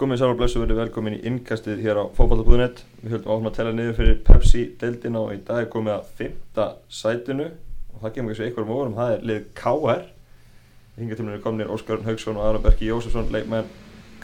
Gómið 0.00 0.22
Sára 0.22 0.32
Blessu 0.32 0.60
verið 0.62 0.78
velkomin 0.80 1.18
í 1.18 1.26
innkastið 1.28 1.82
hér 1.84 1.98
á 2.00 2.04
fókbaltabúðunett. 2.16 2.78
Við 3.02 3.12
höldum 3.12 3.32
áfram 3.34 3.48
að 3.50 3.56
tella 3.58 3.72
niður 3.76 3.98
fyrir 3.98 4.14
Pepsi-deildina 4.24 5.20
og 5.20 5.34
í 5.34 5.40
dag 5.44 5.60
er 5.60 5.68
komið 5.74 5.92
að 5.98 6.06
fymta 6.16 6.64
sætinu 6.88 7.48
og 7.50 7.98
það 8.00 8.14
kemur 8.14 8.32
ekki 8.32 8.38
svo 8.38 8.46
einhverjum 8.46 8.72
óvarum, 8.72 8.96
það 8.96 9.12
er 9.12 9.26
lið 9.28 9.42
KR. 9.60 10.06
Hinga 10.96 11.18
til 11.18 11.26
mér 11.28 11.36
er 11.36 11.44
komnir 11.44 11.74
Óskar 11.76 12.00
Haugsson 12.08 12.40
og 12.40 12.48
Aron 12.48 12.64
Berki 12.64 12.88
Jósefsson, 12.88 13.28
leikmenn 13.36 13.68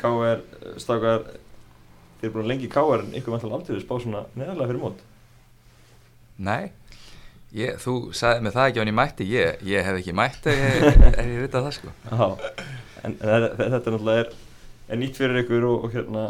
KR, 0.01 0.41
stakar, 0.81 1.29
þið 2.23 2.30
er 2.30 2.35
búin 2.39 2.50
lengi 2.55 2.69
í 2.71 2.73
KR 2.73 3.05
en 3.05 3.14
ykkur 3.21 3.37
vantilega 3.37 3.61
aldrei 3.61 3.85
spá 3.85 3.95
svona 4.00 4.25
neðarlega 4.41 4.73
fyrir 4.73 4.82
mót. 4.87 5.07
Nei, 6.48 6.73
ég, 7.53 7.77
þú 7.85 7.98
sagði 8.16 8.48
mig 8.48 8.57
það 8.57 8.73
ekki 8.73 8.80
á 8.80 8.82
hann 8.87 8.95
í 8.96 8.98
mætti, 9.03 9.30
ég, 9.37 9.64
ég 9.69 9.85
hef 9.85 10.00
ekki 10.00 10.16
mætti 10.16 10.57
ég 10.57 11.41
veit 11.45 11.61
að 11.61 11.69
það 11.69 11.73
sko. 11.82 11.96
Já, 12.09 12.29
en, 13.05 13.19
en 13.21 13.50
þetta 13.53 13.75
náttúrulega 13.77 14.25
er 14.25 14.37
er 14.89 15.00
nýtt 15.00 15.18
fyrir 15.20 15.43
ykkur 15.43 15.66
og, 15.68 15.84
og 15.86 15.95
hérna 15.95 16.25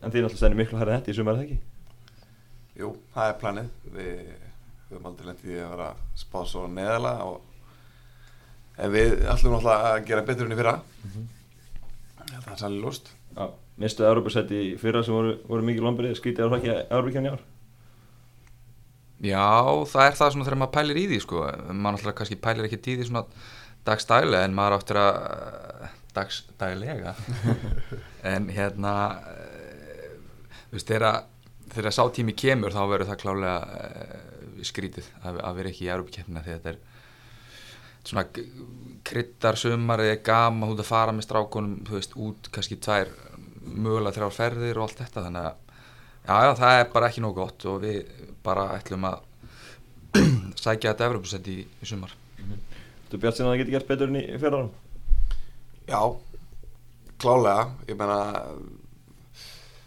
en 0.00 0.08
því 0.08 0.24
náttúrulega 0.24 0.40
stennir 0.40 0.60
miklu 0.62 0.80
hærra 0.80 0.96
hætti 0.96 1.12
í 1.12 1.16
sumar, 1.16 1.36
eða 1.36 1.44
ekki? 1.44 1.58
Jú, 2.80 2.94
það 3.14 3.30
er 3.30 3.38
planið. 3.42 3.70
Við 3.94 4.18
höfum 4.90 5.08
aldrei 5.10 5.28
lendið 5.28 5.54
í 5.54 5.60
að 5.60 5.72
vera 5.74 5.88
spáð 6.18 6.50
svo 6.50 6.66
neðala 6.70 7.14
og 7.28 7.40
en 8.80 8.94
við 8.94 9.16
ætlum 9.28 9.56
náttúrulega 9.56 9.92
að 9.92 10.04
gera 10.08 10.26
betur 10.26 10.48
enn 10.48 10.56
í 10.56 10.60
fyrra. 10.60 10.76
Mm 10.80 11.10
-hmm. 11.14 11.26
það 12.30 12.52
er 12.52 12.62
sannlega 12.62 12.86
lúst 12.86 13.10
Já, 13.36 13.46
mistuði 13.78 14.08
Európa-sett 14.10 14.50
í 14.50 14.64
fyrra 14.80 15.04
sem 15.06 15.14
voru, 15.14 15.36
voru 15.46 15.62
mikið 15.62 15.86
lombrið, 15.86 16.16
skvítið 16.18 16.46
á 16.46 16.50
hrakki 16.50 16.72
Európa-kjörn 16.90 17.28
í 17.28 17.30
ár? 17.30 17.42
Já, 19.20 19.46
það 19.92 20.06
er 20.06 20.16
það 20.18 20.32
svona 20.32 20.44
þegar 20.48 20.58
maður 20.62 20.76
pælir 20.78 20.96
í 20.96 21.06
því 21.10 21.20
sko, 21.20 21.44
maður 21.70 21.96
náttúrulega 21.96 22.18
kannski 22.18 22.40
pælir 22.40 22.66
ekki 22.66 22.80
í 22.80 22.96
því 22.96 23.06
svona 23.06 23.24
dagstæli 23.84 24.40
en 24.40 24.56
maður 24.56 24.76
áttur 24.78 25.00
að 25.00 25.16
dagsdælega 26.16 27.14
en 28.32 28.48
hérna 28.52 28.94
uh, 29.20 30.12
þú 30.68 30.76
veist 30.78 30.92
þegar 30.92 31.22
þegar 31.70 31.94
sátími 31.94 32.34
kemur 32.38 32.74
þá 32.74 32.82
verður 32.90 33.10
það 33.12 33.22
klálega 33.24 33.56
uh, 33.80 34.62
skrítið 34.66 35.08
að, 35.22 35.40
að 35.40 35.58
vera 35.60 35.72
ekki 35.72 35.86
í 35.86 35.90
Európa-kjöfna 35.94 36.44
því 36.44 36.56
þetta 36.56 36.72
er 36.74 36.80
svona 38.00 38.24
kryttar 39.06 39.58
sumar 39.60 40.02
eða 40.04 40.20
gama 40.24 40.70
veist 40.70 40.84
að 40.84 40.90
fara 40.90 41.14
með 41.14 41.26
strákonum 41.28 41.80
þú 41.88 41.98
veist 41.98 42.16
út 42.20 42.50
kannski 42.54 42.78
tvær 42.80 43.10
mögulega 43.60 44.16
þrjár 44.16 44.36
ferðir 44.36 44.80
og 44.80 44.88
allt 44.88 45.02
þetta 45.02 45.24
þannig 45.26 45.48
að 45.50 45.58
já, 46.26 46.34
já 46.46 46.52
það 46.62 46.78
er 46.78 46.92
bara 46.94 47.10
ekki 47.10 47.24
nóg 47.24 47.36
gott 47.36 47.66
og 47.70 47.82
við 47.84 47.98
bara 48.44 48.70
ætlum 48.76 49.08
að 49.10 49.26
sækja 50.64 50.92
þetta 50.92 51.10
Európa-sett 51.10 51.50
í, 51.52 51.60
í 51.64 51.88
sumar 51.88 52.16
Þú 53.10 53.18
bjart 53.18 53.36
sinna 53.36 53.50
að 53.50 53.56
það 53.56 53.60
geti 53.64 53.74
gert 53.74 53.88
betur 53.90 54.10
enn 54.10 54.20
í 54.20 54.24
fjörðarum? 54.38 54.70
Já, 55.90 56.02
klálega, 57.18 57.64
ég 57.88 57.98
meina 57.98 58.18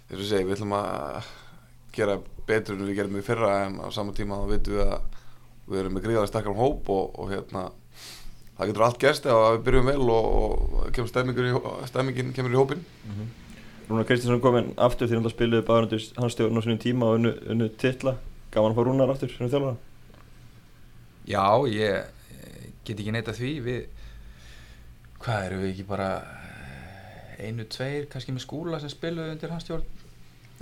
þess 0.09 0.19
að 0.19 0.29
segja, 0.29 0.47
við 0.47 0.57
ætlum 0.57 0.75
að 0.77 1.29
gera 1.95 2.17
betur 2.47 2.75
en 2.75 2.87
við 2.89 2.97
gerum 2.99 3.19
í 3.19 3.23
fyrra 3.23 3.53
en 3.67 3.77
á 3.79 3.87
saman 3.93 4.17
tíma 4.17 4.41
þá 4.41 4.49
veitum 4.51 4.75
við 4.75 4.83
að 4.83 5.05
við 5.69 5.79
erum 5.79 5.95
með 5.95 6.03
gríðarlega 6.07 6.31
stakkar 6.33 6.51
um 6.51 6.59
hóp 6.59 6.89
og, 6.91 7.13
og 7.15 7.31
hérna 7.31 7.69
það 8.57 8.69
getur 8.69 8.85
allt 8.87 8.99
gerst 8.99 9.29
ef 9.29 9.39
við 9.45 9.63
byrjum 9.69 9.93
vel 9.93 10.09
og, 10.11 10.27
og 10.33 10.91
kemur 10.97 11.47
í, 11.47 11.55
stemmingin 11.87 12.35
kemur 12.35 12.51
í 12.53 12.59
hópin 12.59 12.83
mm 12.83 13.15
-hmm. 13.15 13.31
Rúnar 13.87 14.05
Kristinsson 14.07 14.41
kom 14.41 14.55
inn 14.57 14.69
aftur 14.79 15.07
því 15.07 15.17
að 15.17 15.19
hann 15.21 15.33
spiluði 15.33 15.65
bara 15.67 15.87
hans 16.17 16.35
stjórn 16.35 16.55
á 16.55 16.61
svonum 16.63 16.79
tíma 16.79 17.05
og 17.09 17.17
unnu, 17.19 17.31
unnu 17.51 17.67
titla. 17.69 18.15
Gaf 18.51 18.63
hann 18.63 18.71
að 18.71 18.77
fá 18.77 18.85
Rúnar 18.87 19.11
aftur 19.11 19.29
svona 19.29 19.51
þjálfara 19.51 19.75
Já, 21.27 21.67
ég 21.67 22.05
get 22.85 22.99
ekki 22.99 23.11
neyta 23.11 23.35
því. 23.35 23.51
Við 23.63 23.92
hvað 25.23 25.47
eru 25.47 25.59
við 25.61 25.71
ekki 25.73 25.85
bara 25.87 26.09
eh, 26.19 27.47
einu, 27.47 27.65
tveir, 27.71 28.07
kannski 28.11 28.35
með 28.35 28.45
skúla 28.45 28.79
sem 28.81 28.91
spiluði 28.91 29.35
undir 29.35 29.53
hans 29.53 29.65
stjórn? 29.65 29.85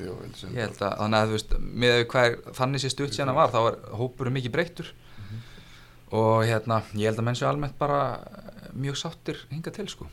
Jú, 0.01 0.15
ég 0.53 0.61
held 0.63 0.79
að 0.81 0.95
þannig 1.01 1.19
að 1.19 1.27
þú 1.27 1.35
veist 1.35 1.55
með 1.83 1.99
hvað 2.13 2.37
þannig 2.57 2.81
sé 2.81 2.91
stutt 2.93 3.15
sérna 3.15 3.35
var 3.37 3.51
þá 3.53 3.59
er 3.61 3.77
hópurum 3.99 4.37
mikið 4.37 4.53
breyttur. 4.55 4.93
Mm 5.17 5.25
-hmm. 5.27 5.41
og 6.21 6.45
hérna 6.45 6.81
ég 6.95 7.09
held 7.09 7.19
að 7.19 7.27
menn 7.27 7.35
séu 7.35 7.49
almennt 7.49 7.77
bara 7.77 7.99
mjög 8.73 8.97
sáttir 8.97 9.37
hinga 9.49 9.71
til 9.71 9.87
sko. 9.89 10.07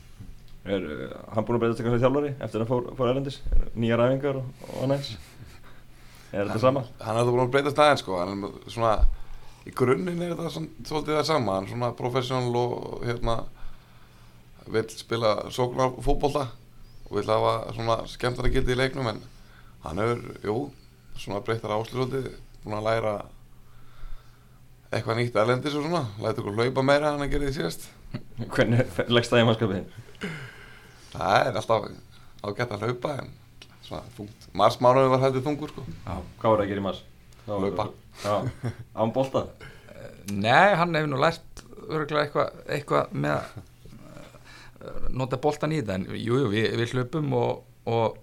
Er 0.65 0.83
uh, 0.83 1.33
hann 1.33 1.45
búin 1.45 1.55
að 1.55 1.61
breytast 1.63 1.79
eitthvað 1.79 1.95
sem 1.95 2.03
þjálfari 2.03 2.33
eftir 2.39 2.61
að 2.61 2.67
fór, 2.67 2.89
fór 2.97 3.09
erlendis? 3.09 3.41
Nýja 3.75 3.97
ræfingar 3.97 4.35
og, 4.35 4.45
og 4.67 4.83
annars 4.83 5.17
er 6.33 6.45
þetta 6.45 6.59
sama? 6.59 6.83
Hann 6.99 7.17
er 7.17 7.31
búin 7.31 7.45
að 7.45 7.53
breytast 7.53 7.79
aðeins 7.79 8.03
sko. 8.03 8.19
Hann 8.19 8.43
er 8.43 8.71
svona 8.71 8.97
í 9.65 9.71
grunninn 9.71 10.21
er 10.21 10.35
þetta 10.35 10.51
svolítið 10.89 11.15
það 11.15 11.25
sama. 11.31 11.55
Hann 11.55 11.63
er 11.63 11.73
svona 11.73 11.91
professional 11.97 12.55
og 12.55 13.05
hérna 13.07 13.37
vil 14.67 14.85
spila 14.89 15.33
sóknar 15.53 15.95
fókbólta 16.03 16.47
og 17.09 17.17
vil 17.17 17.29
hafa 17.29 17.73
svona 17.73 17.97
skemmtara 18.09 18.51
gildi 18.53 18.75
í 18.75 18.77
leiknum 18.79 19.07
en 19.11 19.21
hann 19.85 20.01
hefur, 20.01 20.23
jú, 20.43 20.55
svona 21.17 21.41
breyttar 21.45 21.73
áslutöldi 21.75 22.35
búin 22.63 22.77
að 22.79 22.87
læra 22.89 23.13
eitthvað 24.89 25.19
nýtt 25.19 25.37
erlendis 25.37 25.77
og 25.77 25.85
svona 25.85 26.03
læta 26.21 26.41
okkur 26.41 26.57
hlaupa 26.57 26.83
meira 26.85 27.13
en 27.13 27.25
að 27.25 27.33
gera 27.33 27.49
því 27.49 27.55
síðast 27.59 27.87
Hvernig 28.55 28.99
leggst 29.11 29.33
það 29.33 29.43
í 29.43 29.47
mannskapin? 29.49 29.89
Það 31.13 31.35
er 31.45 31.59
alltaf 31.61 31.89
ágætt 32.49 32.73
að 32.75 32.85
hlaupa 32.87 33.15
en 33.21 33.31
svona 33.85 34.03
þungt 34.17 34.47
Mars 34.57 34.79
mánuði 34.81 35.11
var 35.13 35.23
hættið 35.25 35.45
þungur 35.45 35.73
sko 35.73 35.85
Já, 35.85 36.15
hvað 36.41 36.55
það 36.55 36.63
að 36.63 36.71
gera 36.71 36.83
í 36.83 36.85
mars? 36.87 37.01
Hlaupa 37.45 37.89
Já, 38.23 38.33
án 38.97 39.13
bólta? 39.15 39.45
Nei, 40.29 40.75
hann 40.77 40.97
hefur 40.97 41.11
nú 41.13 41.21
lært 41.21 41.63
öruglega 41.89 42.25
eitthvað 42.25 42.73
eitthva 42.75 43.03
með 43.13 43.53
nota 45.11 45.39
boltan 45.41 45.73
í 45.75 45.81
þetta 45.81 45.97
en 45.99 46.07
jújú, 46.13 46.45
jú, 46.45 46.51
við, 46.53 46.69
við 46.79 46.95
hlupum 46.95 47.33
og, 47.37 47.63
og 47.89 48.19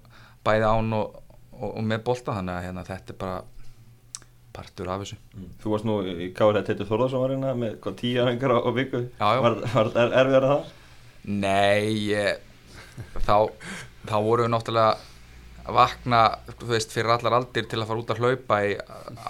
bæði 0.46 0.70
án 0.70 0.96
og, 0.96 1.20
og, 1.56 1.68
og 1.68 1.84
með 1.84 2.04
bolta 2.06 2.36
þannig 2.36 2.56
að 2.56 2.66
hérna, 2.68 2.86
þetta 2.86 3.14
er 3.14 3.20
bara 3.20 3.42
partur 4.56 4.90
af 4.92 5.02
þessu 5.04 5.18
mm. 5.18 5.50
Þú 5.62 5.74
varst 5.74 5.88
nú 5.88 5.96
í 6.06 6.30
káðið 6.36 6.70
Teitur 6.70 6.88
Þorðarsson 6.90 7.24
var 7.24 7.34
hérna 7.34 7.52
með 7.58 7.76
hvað 7.84 7.98
tíu 8.00 8.22
aðhengar 8.22 8.56
á, 8.56 8.70
viku. 8.76 9.02
Var, 9.20 9.58
þetta 9.74 10.06
erfiðar 10.22 10.46
að 10.46 10.54
það? 10.54 10.72
Nei 11.26 12.06
ég, 12.06 12.40
þá, 13.26 13.36
þá 14.06 14.16
vorum 14.22 14.46
við 14.46 14.52
náttúrulega 14.54 14.96
að 15.66 15.76
vakna 15.76 16.22
veist, 16.62 16.94
fyrir 16.94 17.10
allar 17.16 17.40
aldir 17.40 17.66
til 17.66 17.80
að 17.80 17.88
fara 17.90 18.02
út 18.02 18.12
að 18.14 18.22
hlaupa 18.22 18.60
í 18.62 18.76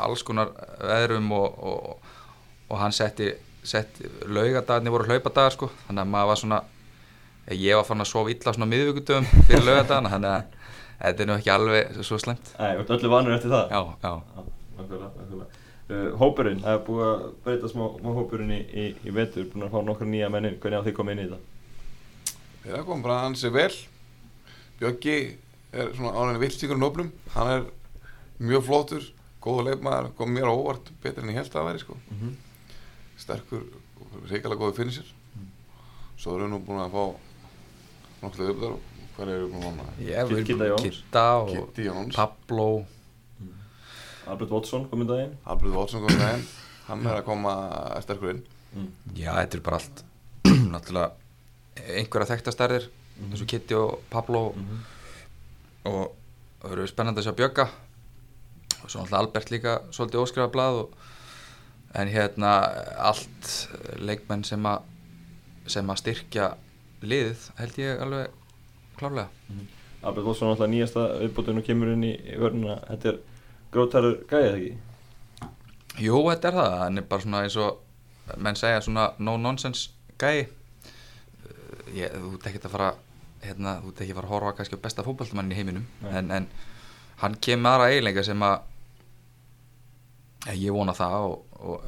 alls 0.05 0.25
konar 0.27 0.53
veðrum 0.85 1.31
og 1.33 2.75
hann 2.77 2.93
setti, 2.93 3.31
setti 3.65 4.11
laugadagarnir 4.29 4.93
voru 4.93 5.09
hlaupadagar 5.09 5.57
sko 5.57 5.71
þannig 5.87 6.03
að 6.05 6.13
maður 6.13 6.31
var 6.33 6.43
svona 6.43 6.61
ég 7.55 7.77
var 7.79 7.85
fann 7.87 8.03
að 8.03 8.11
sofa 8.11 8.33
illa 8.33 8.55
svona 8.55 8.71
miðvíkutöfum 8.71 9.47
fyrir 9.47 9.67
lögadagana 9.67 10.11
þannig 10.11 10.33
að 10.33 10.43
þetta 10.99 11.23
er 11.23 11.29
nú 11.31 11.37
ekki 11.37 11.53
alveg 11.55 12.01
svo 12.03 12.19
slemt 12.19 12.53
Nei, 12.59 12.73
þú 12.75 12.83
ert 12.83 12.95
öllu 12.97 13.13
vanur 13.13 13.37
eftir 13.37 13.53
það 13.53 13.71
Já, 13.71 13.81
já, 14.03 14.13
já 14.37 14.45
Nákvæmlega, 14.77 15.11
nákvæmlega 15.17 15.65
uh, 15.91 16.09
Hópurinn, 16.21 16.63
það 16.65 16.79
er 16.79 16.85
búið 16.87 17.05
að 17.09 17.27
breyta 17.45 17.71
smá, 17.73 17.85
smá 18.01 18.15
hópurinn 18.17 18.55
í, 18.57 18.61
í, 18.67 18.87
í 19.07 19.15
vetur 19.15 19.49
búin 19.53 19.67
að 19.67 19.77
fá 19.77 19.85
nokkru 19.87 20.09
nýja 20.11 20.31
mennin, 20.33 20.59
hvernig 20.63 20.83
á 20.83 20.87
því 20.87 20.95
komið 20.97 21.17
inn 21.17 21.23
í 21.23 21.29
þetta? 21.29 21.53
Það 22.67 22.87
kom 22.89 23.05
bara 23.05 23.21
hansi 23.23 23.53
vel 23.55 23.73
Bjöggi 24.81 25.19
er 25.77 25.93
svona 25.97 26.13
ánægni 26.17 26.43
viltíkur 26.43 26.77
um 26.77 26.83
nóflum, 26.83 27.13
hann 27.33 27.53
er 27.53 27.63
mjög 28.43 28.67
flottur, 28.67 29.07
góða 29.41 29.71
leifmaður 29.71 30.11
kom 30.19 30.35
mér 30.35 30.51
óvart, 30.51 30.91
betur 31.03 31.25
enn 31.25 31.33
ég 31.33 31.41
held 31.41 31.49
að 31.49 31.57
það 31.57 31.69
væri 31.71 31.83
sko. 31.85 31.97
mm 31.97 32.19
-hmm. 32.21 32.35
sterkur, 33.23 33.63
reykjala 34.29 34.59
góði 34.61 34.77
finnir 34.77 35.01
mm. 35.01 35.49
svo 36.17 36.37
erum 36.37 36.47
við 36.47 36.53
nú 36.53 36.61
búin 36.67 36.85
að 36.85 36.93
fá 36.93 37.05
náttúrulega 38.27 38.55
upp 38.55 38.63
þar 38.65 38.77
hvað 39.17 39.33
eru 39.33 39.49
við 39.49 39.65
núna? 39.65 39.87
Kitta 40.45 40.69
Jóns 40.69 40.85
Kitta 40.85 41.25
og 41.41 41.79
Pablo 42.15 42.67
mm. 43.41 43.55
Albert 44.33 44.53
Watson 44.53 44.85
komið 44.91 45.13
daginn 45.13 45.33
Albert 45.45 45.77
Watson 45.77 46.05
komið 46.05 46.21
daginn 46.25 46.45
hann 46.91 47.07
er 47.07 47.21
að 47.21 47.25
koma 47.29 47.55
sterkur 48.05 48.35
inn 48.35 48.43
mm. 48.75 48.91
Já, 49.17 49.33
þetta 49.41 49.59
er 49.59 49.65
bara 49.71 49.81
allt 49.81 50.05
náttúrulega 50.75 51.89
einhverja 51.97 52.31
þekktastarðir 52.35 52.91
mm. 52.91 53.31
eins 53.31 53.43
og 53.45 53.51
Kitti 53.51 53.79
og 53.79 53.97
Pablo 54.13 54.45
-hmm. 54.53 54.85
og 55.93 56.05
það 56.61 56.71
verður 56.75 56.93
spennandi 56.93 57.23
að 57.23 57.29
sjá 57.29 57.39
Bjögga 57.41 57.69
og 58.83 58.91
svo 58.91 59.01
náttúrulega 59.01 59.23
Albert 59.23 59.51
líka 59.51 59.79
svolítið 59.91 60.23
óskrifa 60.23 60.53
blað 60.53 60.83
og, 60.85 60.97
en 61.97 62.09
hérna 62.13 62.53
allt 62.99 63.69
leikmenn 63.97 64.45
sem 64.45 64.67
að 64.67 64.83
sem 65.67 65.91
að 65.91 66.01
styrkja 66.03 66.51
liðið 67.11 67.49
held 67.61 67.79
ég 67.81 68.03
alveg 68.03 68.37
klárlega. 68.97 69.29
Mm 69.49 69.59
-hmm. 69.59 69.73
Albert 70.07 70.27
Olsson 70.27 70.49
alltaf 70.49 70.69
nýjasta 70.71 71.01
auðbútun 71.23 71.59
og 71.59 71.65
kemur 71.65 71.89
inn 71.93 72.05
í 72.05 72.13
vörnuna 72.39 72.77
þetta 72.89 73.09
er 73.09 73.19
grótarur 73.73 74.19
gæðið 74.31 74.55
ekki? 74.57 74.77
Jú, 75.99 76.21
þetta 76.31 76.49
er 76.49 76.55
það. 76.55 76.97
Er 76.99 77.03
bara 77.03 77.23
svona 77.23 77.43
eins 77.43 77.57
og 77.57 77.79
menn 78.37 78.57
segja 78.57 78.81
svona 78.81 79.13
no 79.19 79.37
nonsense 79.37 79.91
gæði 80.19 80.49
ég, 81.95 82.11
þú 82.13 82.39
ekki 82.45 82.65
að 82.65 82.71
fara 82.71 82.95
hérna, 83.43 83.81
þú 83.83 83.93
ekki 83.93 84.11
að 84.13 84.15
fara 84.15 84.27
að 84.27 84.33
horfa 84.35 84.53
kannski 84.53 84.77
á 84.77 84.85
besta 84.85 85.03
fókbaltumann 85.03 85.53
í 85.53 85.55
heiminum 85.55 85.87
en, 86.11 86.31
en 86.31 86.49
hann 87.23 87.37
kemur 87.41 87.71
aðra 87.71 87.91
eiginlega 87.91 88.23
sem 88.23 88.43
að 88.43 88.61
ég 90.55 90.73
vona 90.73 90.95
það 90.95 91.15
og, 91.21 91.45
og 91.61 91.81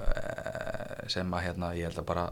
sem 1.10 1.34
að 1.34 1.44
hérna, 1.46 1.74
ég 1.74 1.84
held 1.88 1.98
að 1.98 2.04
bara 2.04 2.30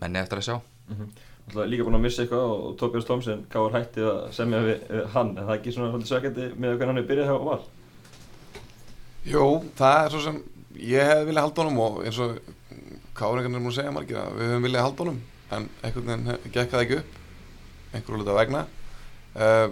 menni 0.00 0.18
eftir 0.18 0.38
að 0.38 0.44
sjá. 0.48 0.60
Mm 0.88 0.96
-hmm 0.96 1.37
líka 1.68 1.86
búin 1.86 1.98
að 1.98 2.04
missa 2.04 2.24
eitthvað 2.24 2.52
og 2.54 2.76
Tobias 2.80 3.08
Thompson 3.08 3.44
gáður 3.52 3.76
hætti 3.78 4.04
að 4.04 4.20
semja 4.36 4.60
við, 4.66 4.78
við 4.92 5.08
hann? 5.14 5.32
En 5.34 5.42
það 5.42 5.54
er 5.54 5.58
ekki 5.58 5.74
svona 5.74 5.90
svolítið 5.92 6.12
sökjandi 6.12 6.48
með 6.54 6.76
hvernig 6.76 6.92
hann 6.92 7.02
er 7.02 7.08
byrjað 7.08 7.30
hjá 7.30 7.48
val? 7.48 7.58
Jú, 9.28 9.46
það 9.78 9.98
er 10.02 10.14
svo 10.14 10.22
sem 10.26 10.38
ég 10.78 11.10
hef 11.12 11.24
viljað 11.28 11.48
halda 11.48 11.64
honum 11.64 11.82
og 11.86 12.00
eins 12.04 12.22
og 12.24 12.38
Káringarnir 13.18 13.62
múin 13.64 13.72
að 13.72 13.78
segja 13.80 13.94
margir 13.94 14.20
að 14.20 14.36
við 14.38 14.52
höfum 14.52 14.68
viljað 14.68 14.86
halda 14.86 15.04
honum 15.04 15.20
en 15.56 15.68
einhvern 15.82 16.10
veginn 16.12 16.52
gekk 16.54 16.72
það 16.74 16.84
ekki 16.84 16.98
upp 17.00 17.16
einhverju 17.96 18.20
hluta 18.20 18.36
vegna. 18.36 18.64
Uh, 19.34 19.68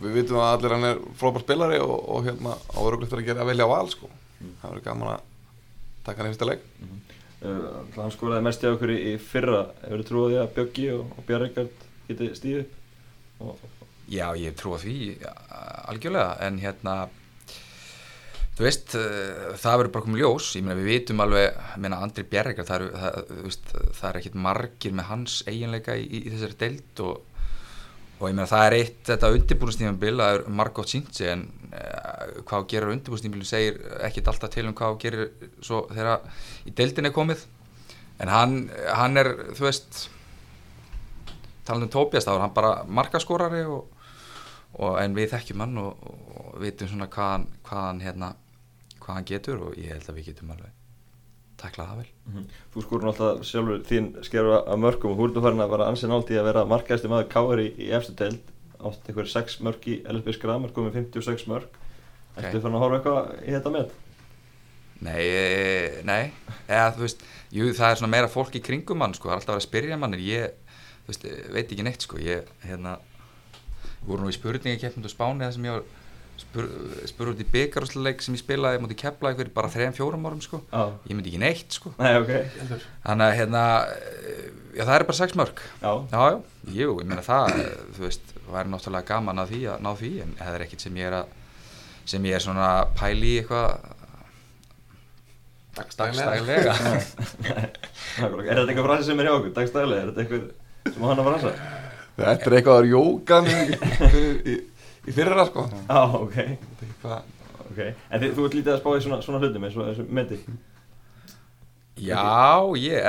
Við 0.00 0.16
vitum 0.16 0.40
að 0.40 0.50
allir 0.54 0.74
hann 0.74 0.86
er 0.90 1.00
frábær 1.20 1.44
spilari 1.44 1.78
og, 1.80 1.96
og 2.12 2.26
hérna 2.26 2.56
áðuruglegt 2.72 3.14
að 3.16 3.26
gera 3.26 3.44
að 3.44 3.50
velja 3.52 3.68
á 3.68 3.72
val 3.72 3.88
sko. 3.92 4.08
Mm. 4.40 4.52
það 4.60 4.70
verður 4.70 4.84
gaman 4.86 5.10
að 5.12 5.24
taka 6.06 6.20
hann 6.20 6.28
í 6.28 6.32
fyrsta 6.32 6.48
leik. 6.48 6.62
Uh, 6.80 7.19
Hann 7.40 8.12
skoraði 8.12 8.44
mest 8.44 8.64
hjá 8.64 8.74
okkur 8.74 8.92
í, 8.92 9.14
fyrra. 9.22 9.62
Hefur 9.84 10.02
þú 10.02 10.08
trúið 10.10 10.32
því 10.32 10.40
að 10.42 10.50
Bjöggi 10.58 10.88
og, 10.96 11.14
og 11.16 11.26
Bjarreikard 11.28 11.86
geti 12.08 12.34
stíð 12.36 12.60
upp? 12.64 12.76
Já, 14.10 14.26
ég 14.36 14.56
trú 14.58 14.74
að 14.76 14.84
því 14.84 14.98
algjörlega, 15.90 16.34
en 16.44 16.58
hérna 16.60 16.94
þú 18.58 18.66
veist, 18.66 18.94
uh, 18.98 19.54
það 19.56 19.78
verður 19.80 19.92
bara 19.94 20.06
komið 20.06 20.22
ljós, 20.24 20.50
ég 20.58 20.66
meina 20.66 20.76
við 20.76 20.90
vitum 20.90 21.22
alveg 21.24 21.46
ég 21.46 21.80
meina 21.80 22.00
Andri 22.04 22.26
Bjerregar, 22.28 22.66
það, 22.68 22.86
það, 23.00 23.30
veist, 23.46 23.72
það 23.96 24.08
er 24.10 24.18
ekkit 24.20 24.38
margir 24.46 24.96
með 24.98 25.08
hans 25.08 25.36
eiginleika 25.48 25.96
í, 25.96 26.04
í, 26.10 26.22
þessari 26.28 26.58
deild 26.60 27.04
og, 27.06 27.29
og 28.20 28.28
ég 28.28 28.36
meina 28.36 28.48
það 28.50 28.66
er 28.66 28.76
eitt 28.76 28.98
þetta 29.08 29.30
undirbúinastífambil, 29.32 30.14
það 30.20 30.34
er 30.34 30.42
margótt 30.60 30.92
sínt 30.92 31.20
en 31.24 31.46
uh, 31.72 32.40
hvað 32.48 32.66
gerir 32.72 32.92
undirbúinastífambil 32.94 33.48
segir 33.48 33.78
ekkit 34.04 34.28
alltaf 34.28 34.52
til 34.52 34.66
um 34.68 34.76
hvað 34.76 34.98
gerir 35.00 35.30
svo 35.64 35.86
þegar 35.88 36.26
í 36.68 36.74
deildin 36.76 37.08
er 37.08 37.16
komið. 37.16 37.46
En 38.20 38.28
hann, 38.28 38.58
hann 38.92 39.16
er, 39.16 39.32
þú 39.56 39.64
veist 39.64 40.02
talandi 41.64 41.88
um 41.88 41.94
Tóbias 41.94 42.26
þá 42.26 42.34
er 42.34 42.44
hann 42.44 42.56
bara 42.56 42.74
markaskorari 42.84 43.62
og, 43.64 43.88
og 44.76 44.98
en 45.00 45.16
við 45.16 45.32
þekkjum 45.32 45.64
hann 45.64 45.80
og, 45.80 46.04
og 46.36 46.60
vitum 46.60 46.90
svona 46.90 47.08
hvað 47.12 47.32
hann, 47.36 47.48
hvað 47.68 47.86
hann 47.86 48.04
hérna 48.04 48.34
hvað 49.00 49.14
hann 49.16 49.32
getur 49.32 49.64
og 49.68 49.80
ég 49.80 49.94
held 49.94 50.12
að 50.12 50.20
við 50.20 50.30
getum 50.32 50.52
alveg 50.56 50.79
taklað 51.60 51.90
það 51.90 52.00
vel 52.00 52.44
Þú 52.72 52.84
skorur 52.84 53.06
náttúrulega 53.08 53.48
sjálfur 53.50 53.82
þín 53.88 54.08
skeru 54.26 54.54
að 54.60 54.80
mörgum 54.84 55.12
og 55.12 55.20
þú 55.20 55.28
ert 55.28 55.38
að 55.40 55.46
fara 55.46 55.64
að 55.66 55.74
vera 55.74 55.90
ansinn 55.90 56.14
ált 56.16 56.32
í 56.32 56.38
að 56.40 56.48
vera 56.50 56.64
markaðist 56.70 57.10
maður 57.10 57.30
káður 57.34 57.62
í, 57.64 57.68
í 57.76 57.90
efstu 57.96 58.16
deild. 58.18 58.52
Átt 58.80 59.10
einhver 59.10 59.28
6 59.28 59.58
mörg 59.66 59.88
í 59.92 59.98
LSB 60.08 60.36
Skramar 60.38 60.72
komið 60.72 61.02
56 61.02 61.48
mörg 61.50 61.80
Ok. 62.30 62.44
Ertu 62.46 62.62
farin 62.62 62.78
að 62.78 62.84
horfa 62.84 62.98
eitthvað 63.00 63.30
í 63.42 63.54
þetta 63.56 63.72
með? 63.74 63.92
Nei, 65.00 65.20
e, 65.24 66.02
nei, 66.06 66.30
eða 66.68 66.90
þú 66.94 67.04
veist 67.06 67.22
jú, 67.56 67.68
það 67.76 67.92
er 67.92 68.00
svona 68.00 68.12
meira 68.12 68.30
fólk 68.30 68.56
í 68.58 68.62
kringum 68.64 69.00
hann 69.00 69.16
sko, 69.16 69.30
það 69.30 69.32
er 69.32 69.40
alltaf 69.40 69.50
að 69.50 69.56
vera 69.56 69.62
að 69.62 69.66
spyrja 69.66 69.98
mannir, 70.00 70.24
ég 70.24 70.74
veist, 71.08 71.24
veit 71.54 71.64
ekki 71.64 71.86
neitt 71.86 72.04
sko, 72.04 72.20
ég 72.20 72.50
hérna 72.66 72.98
voru 74.04 74.24
nú 74.24 74.32
í 74.32 74.36
spurningakeppnum 74.36 75.08
á 75.08 75.10
Spáni 75.12 75.46
þar 75.46 75.56
sem 75.56 75.66
ég 75.68 75.78
var 75.78 75.99
spur, 76.40 76.66
spur 77.10 77.30
út 77.32 77.40
í 77.42 77.46
byggarúsleik 77.52 78.22
sem 78.24 78.34
ég 78.36 78.42
spilaði 78.42 78.80
mútið 78.82 78.98
kepla 79.02 79.32
fyrir 79.38 79.52
bara 79.54 79.70
3-4 79.72 80.18
árum 80.18 80.40
sko, 80.44 80.60
Já. 80.72 80.82
Ég 81.08 81.14
myndi 81.18 81.30
ekki 81.32 81.42
neitt 81.42 81.76
sko. 81.78 81.92
Nei, 82.00 82.14
ok. 82.20 82.32
Þannig 83.04 83.26
að 83.26 83.36
hérna 83.38 83.62
eh, 83.94 84.42
já, 84.78 84.82
það 84.84 84.94
er 84.96 85.06
bara 85.10 85.18
6 85.20 85.36
mörg 85.40 85.62
Já. 85.82 85.92
Já, 86.14 86.20
já, 86.34 86.38
jú, 86.80 86.96
ég 87.02 87.08
meina 87.10 87.24
það, 87.26 87.54
eh, 87.60 87.70
þú 87.96 88.06
veist, 88.06 88.34
væri 88.50 88.72
náttúrulega 88.74 89.10
gaman 89.12 89.42
að 89.44 89.54
því 89.54 89.62
að 89.74 89.84
ná 89.86 89.90
því, 90.02 90.12
en 90.24 90.36
það 90.40 90.58
er 90.58 90.66
ekkit 90.66 90.86
sem 90.86 91.00
ég 91.00 91.10
er 91.10 91.18
að, 91.20 91.34
sem 92.14 92.28
ég 92.30 92.38
er 92.38 92.46
svona 92.46 92.70
að 92.80 92.94
pæli 93.00 93.34
í 93.34 93.40
eitthvað 93.42 93.96
dagstælega. 95.76 96.74
Nákvæmlega. 98.20 98.50
Er 98.50 98.58
þetta 98.58 98.72
eitthvað 98.72 98.88
frasi 98.88 99.06
sem 99.06 99.20
er 99.22 99.28
hjá 99.28 99.34
okkur, 99.36 99.52
dagstæðilega? 99.60 100.00
Er 100.00 100.10
þetta 100.10 100.24
eitthvað 100.24 100.94
sem 100.94 101.06
hann 101.06 101.22
að 101.22 101.28
frasa? 101.30 101.52
Þetta 102.20 102.50
er 102.50 102.56
eitthvað 102.58 102.80
að 102.80 102.88
jókan 102.90 103.46
í, 105.06 105.14
fyrra 105.16 105.46
sko. 105.48 105.66
Já, 105.88 106.00
ok. 106.20 106.34
Þetta 106.34 106.84
er 106.84 106.90
eitthvað 106.90 107.36
Ok, 107.70 107.78
en 108.10 108.22
þið, 108.22 108.32
þú 108.34 108.44
ert 108.48 108.54
lítið 108.58 108.72
að 108.74 108.80
spá 108.80 108.90
í 108.90 109.02
svona, 109.04 109.20
svona 109.22 109.38
hlutum 109.42 109.64
eins 109.68 109.76
og 109.78 109.86
þessu 109.86 110.06
meti 110.10 110.40
Já, 112.00 112.24
ég, 112.80 113.04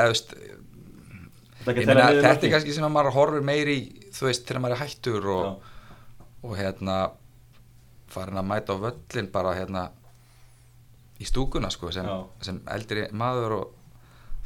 Þetta 1.61 1.77
ég 1.77 1.89
meina, 1.89 2.05
þetta 2.25 2.47
er 2.47 2.53
kannski 2.55 2.73
sem 2.75 2.85
að 2.85 2.93
maður 2.95 3.15
horfir 3.15 3.43
meiri 3.45 3.75
í, 3.77 3.81
þú 4.15 4.27
veist, 4.27 4.45
þegar 4.47 4.63
maður 4.63 4.75
er 4.75 4.81
hættur 4.81 5.27
og, 5.29 5.67
og 6.41 6.55
hérna, 6.57 6.95
farin 8.11 8.41
að 8.41 8.47
mæta 8.49 8.73
á 8.73 8.81
völlin 8.81 9.29
bara 9.33 9.53
hérna 9.59 9.83
í 11.21 11.27
stúkuna, 11.29 11.69
sko, 11.73 11.91
sem, 11.93 12.07
sem 12.41 12.57
eldri 12.73 13.05
maður 13.13 13.57
og, 13.59 13.75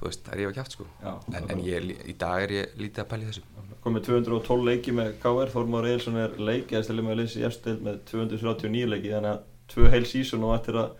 þú 0.01 0.09
veist, 0.09 0.27
er 0.27 0.43
ég 0.43 0.51
að 0.51 0.57
kjátt, 0.59 0.75
sko. 0.75 0.87
Já, 0.99 1.13
En, 1.31 1.47
en 1.55 1.63
ég, 1.63 1.87
í 2.03 2.17
dag 2.19 2.43
er 2.43 2.55
ég 2.57 2.75
lítið 2.81 3.05
að 3.05 3.09
pæli 3.13 3.29
þessu. 3.31 3.45
Komið 3.85 4.07
212 4.07 4.63
leiki 4.65 4.93
með 4.97 5.11
KR 5.21 5.51
Þormár 5.53 5.85
Eilsson 5.91 6.15
er 6.17 6.31
leikjæðstileg 6.41 7.05
með 7.05 7.13
að 7.15 7.19
leysa 7.21 7.41
í 7.41 7.45
efstild 7.45 7.83
með 7.85 7.99
239 8.09 8.87
leiki 8.89 9.11
þannig 9.13 9.35
að 9.35 9.43
tvö 9.73 9.91
heil 9.93 10.07
sísun 10.09 10.45
og 10.47 10.55
ættir 10.55 10.79
að, 10.81 10.95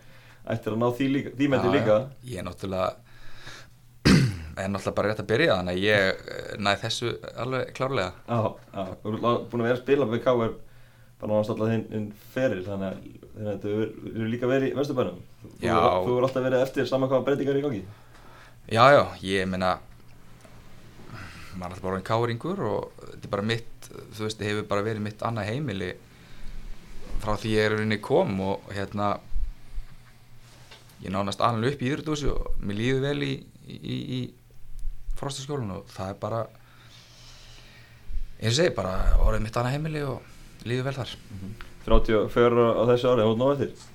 ættir 0.54 0.76
að 0.76 0.82
ná 0.82 0.86
því, 0.98 1.08
líka, 1.16 1.32
því 1.38 1.48
meti 1.50 1.70
Já, 1.70 1.74
líka. 1.74 1.96
Ég 2.30 2.42
er 2.42 2.46
náttúrulega 2.46 2.92
er 4.62 4.70
náttúrulega 4.70 4.96
bara 5.00 5.10
rétt 5.10 5.24
að 5.24 5.30
byrja 5.32 5.56
þannig 5.58 5.80
að 5.80 5.86
ég 5.86 6.06
eh, 6.36 6.52
næ 6.62 6.70
þessu 6.84 7.10
alveg 7.34 7.74
klárlega. 7.76 8.12
Já, 8.30 8.38
já, 8.78 8.94
þú 9.02 9.16
lá- 9.16 9.42
búin 9.50 9.64
að 9.64 9.68
vera 9.68 9.76
að 9.78 9.82
spila 9.82 10.08
með 10.12 10.22
KR 10.28 10.54
bara 11.16 11.32
náðast 11.32 11.52
alltaf 11.54 11.72
þinn, 11.72 11.84
þinn 11.90 12.08
feril 12.36 12.62
þannig 12.66 12.88
að 13.50 13.60
þú 13.66 13.74
eru 14.12 14.30
líka 14.30 14.50
verið 14.50 14.70
í 14.70 14.78
Vesturbænum. 14.78 15.20
Þú, 15.58 15.66
eru 15.66 16.22
alltaf 16.28 16.46
verið 16.46 16.62
eftir 16.62 16.88
saman 16.90 17.10
hvaða 17.10 17.26
breytingar 17.26 17.58
í 17.58 17.66
gangi. 17.66 17.84
Já, 18.66 18.82
já, 18.94 19.02
ég 19.24 19.46
meina 19.48 19.76
maður 21.56 21.66
er 21.66 21.74
alltaf 21.76 21.86
bara 21.86 22.00
einn 22.00 22.06
káringur 22.10 22.60
og 22.66 22.98
þetta 23.00 23.24
er 23.28 23.32
bara 23.32 23.46
mitt 23.52 23.88
þú 23.90 24.26
veist, 24.26 24.36
þetta 24.38 24.48
hefur 24.50 24.68
bara 24.70 24.84
verið 24.86 25.04
mitt 25.06 25.24
annað 25.26 25.50
heimili 25.50 25.90
frá 27.22 27.32
því 27.40 27.54
ég 27.56 27.66
er 27.70 27.80
inn 27.82 27.96
í 27.96 28.00
kom 28.04 28.34
og 28.44 28.68
hérna 28.76 29.14
ég 31.02 31.12
nánast 31.12 31.42
alveg 31.44 31.76
upp 31.76 31.82
í 31.84 31.90
íðrúdúsi 31.90 32.28
og 32.32 32.60
mér 32.64 32.78
líður 32.80 33.02
vel 33.06 33.26
í, 33.26 33.32
í, 33.66 33.76
í, 33.76 33.96
í 34.18 34.20
frostaskjólun 35.16 35.74
og 35.78 35.90
það 35.92 36.12
er 36.12 36.18
bara 36.22 36.40
eins 38.36 38.52
og 38.52 38.58
segi, 38.60 38.74
bara 38.76 38.94
orðið 39.24 39.46
mitt 39.46 39.56
annað 39.60 39.76
heimili 39.76 40.02
og 40.04 40.66
líður 40.68 40.88
vel 40.90 40.96
þar. 40.98 41.12
34 41.86 42.66
á 42.76 42.82
þessu 42.90 43.12
ári, 43.12 43.24
ert 43.24 43.40
nóg 43.40 43.52
eftir 43.54 43.92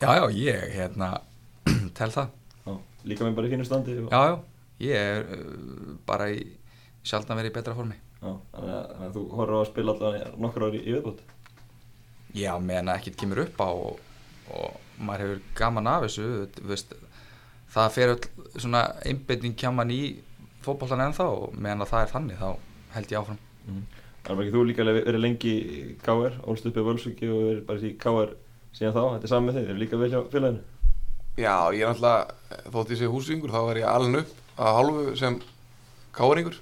Já, 0.00 0.10
já, 0.18 0.24
ég, 0.36 0.64
hérna, 0.74 1.08
tel 1.96 2.10
það. 2.12 2.32
Já, 2.64 2.72
líka 3.08 3.24
með 3.24 3.36
bara 3.38 3.48
í 3.48 3.52
fínu 3.54 3.66
standi 3.68 3.94
og, 4.02 4.08
Já, 4.12 4.32
já, 4.32 4.34
ég 4.82 4.96
er 4.96 5.28
uh, 5.36 5.94
bara 6.08 6.30
í 6.34 6.42
sjaldan 7.04 7.38
verið 7.38 7.52
í 7.52 7.54
betra 7.58 7.76
formi. 7.76 8.00
Já, 8.24 8.32
þannig, 8.54 8.74
að, 8.74 8.84
þannig 8.90 9.06
að 9.06 9.16
þú 9.16 9.22
horfður 9.36 9.54
á 9.54 9.60
að 9.60 9.70
spila 9.70 9.94
alltaf 9.94 10.36
nokkur 10.40 10.64
ári 10.64 10.80
í, 10.80 10.92
viðbútt 10.94 11.24
Já, 12.34 12.52
meðan 12.58 12.90
að 12.90 12.96
ekkert 12.98 13.18
kemur 13.20 13.40
upp 13.44 13.60
á 13.60 13.70
og, 13.70 13.98
og 14.50 15.02
maður 15.04 15.24
hefur 15.24 15.42
gaman 15.58 15.90
af 15.90 16.06
þessu 16.06 16.28
þú 16.56 16.64
veist, 16.70 16.94
það 17.74 17.92
fer 17.94 18.14
öll 18.14 18.62
svona 18.64 18.80
einbeiting 19.06 19.56
kjaman 19.60 19.92
í 19.92 20.00
fótbollan 20.64 21.04
ennþá 21.08 21.26
og 21.30 21.58
meðan 21.58 21.84
að 21.84 21.92
það 21.92 22.06
er 22.06 22.12
þannig 22.14 22.40
þá 22.40 22.48
held 22.94 23.12
ég 23.12 23.20
áfram. 23.20 23.40
Það 24.24 24.30
er 24.30 24.38
bara 24.38 24.44
ekki 24.46 24.54
þú 24.54 24.64
líka 24.70 24.84
alveg 24.84 25.08
verið 25.10 25.24
lengi 25.24 25.54
í 25.54 25.80
KR, 26.00 26.38
ólst 26.48 26.68
upp 26.70 26.78
í 26.80 26.86
Völsviki 26.88 27.28
og 27.28 27.42
verið 27.50 27.64
bara 27.68 27.84
í 27.84 27.92
KR 28.00 28.32
síðan 28.74 28.94
þá, 28.94 29.02
þetta 29.02 29.28
er 29.28 29.32
saman 29.34 29.50
með 29.50 29.58
þeir, 29.58 29.66
þeir 29.66 29.74
eru 29.74 29.82
líka 29.82 30.00
vel 30.00 30.10
hjá 30.14 30.20
félaginu. 30.32 30.64
Já, 31.34 31.56
ég 31.74 31.82
er 31.82 31.90
náttúrulega, 31.90 32.64
þótt 32.72 32.94
ég 32.94 33.00
sé 33.02 33.10
húsvingur, 33.10 33.52
þá 33.52 33.60
er 33.74 33.82
ég 33.82 33.90
alveg 33.90 34.24
upp 34.24 34.43
að 34.58 34.76
hálfu 34.78 35.16
sem 35.20 35.40
káringur. 36.14 36.60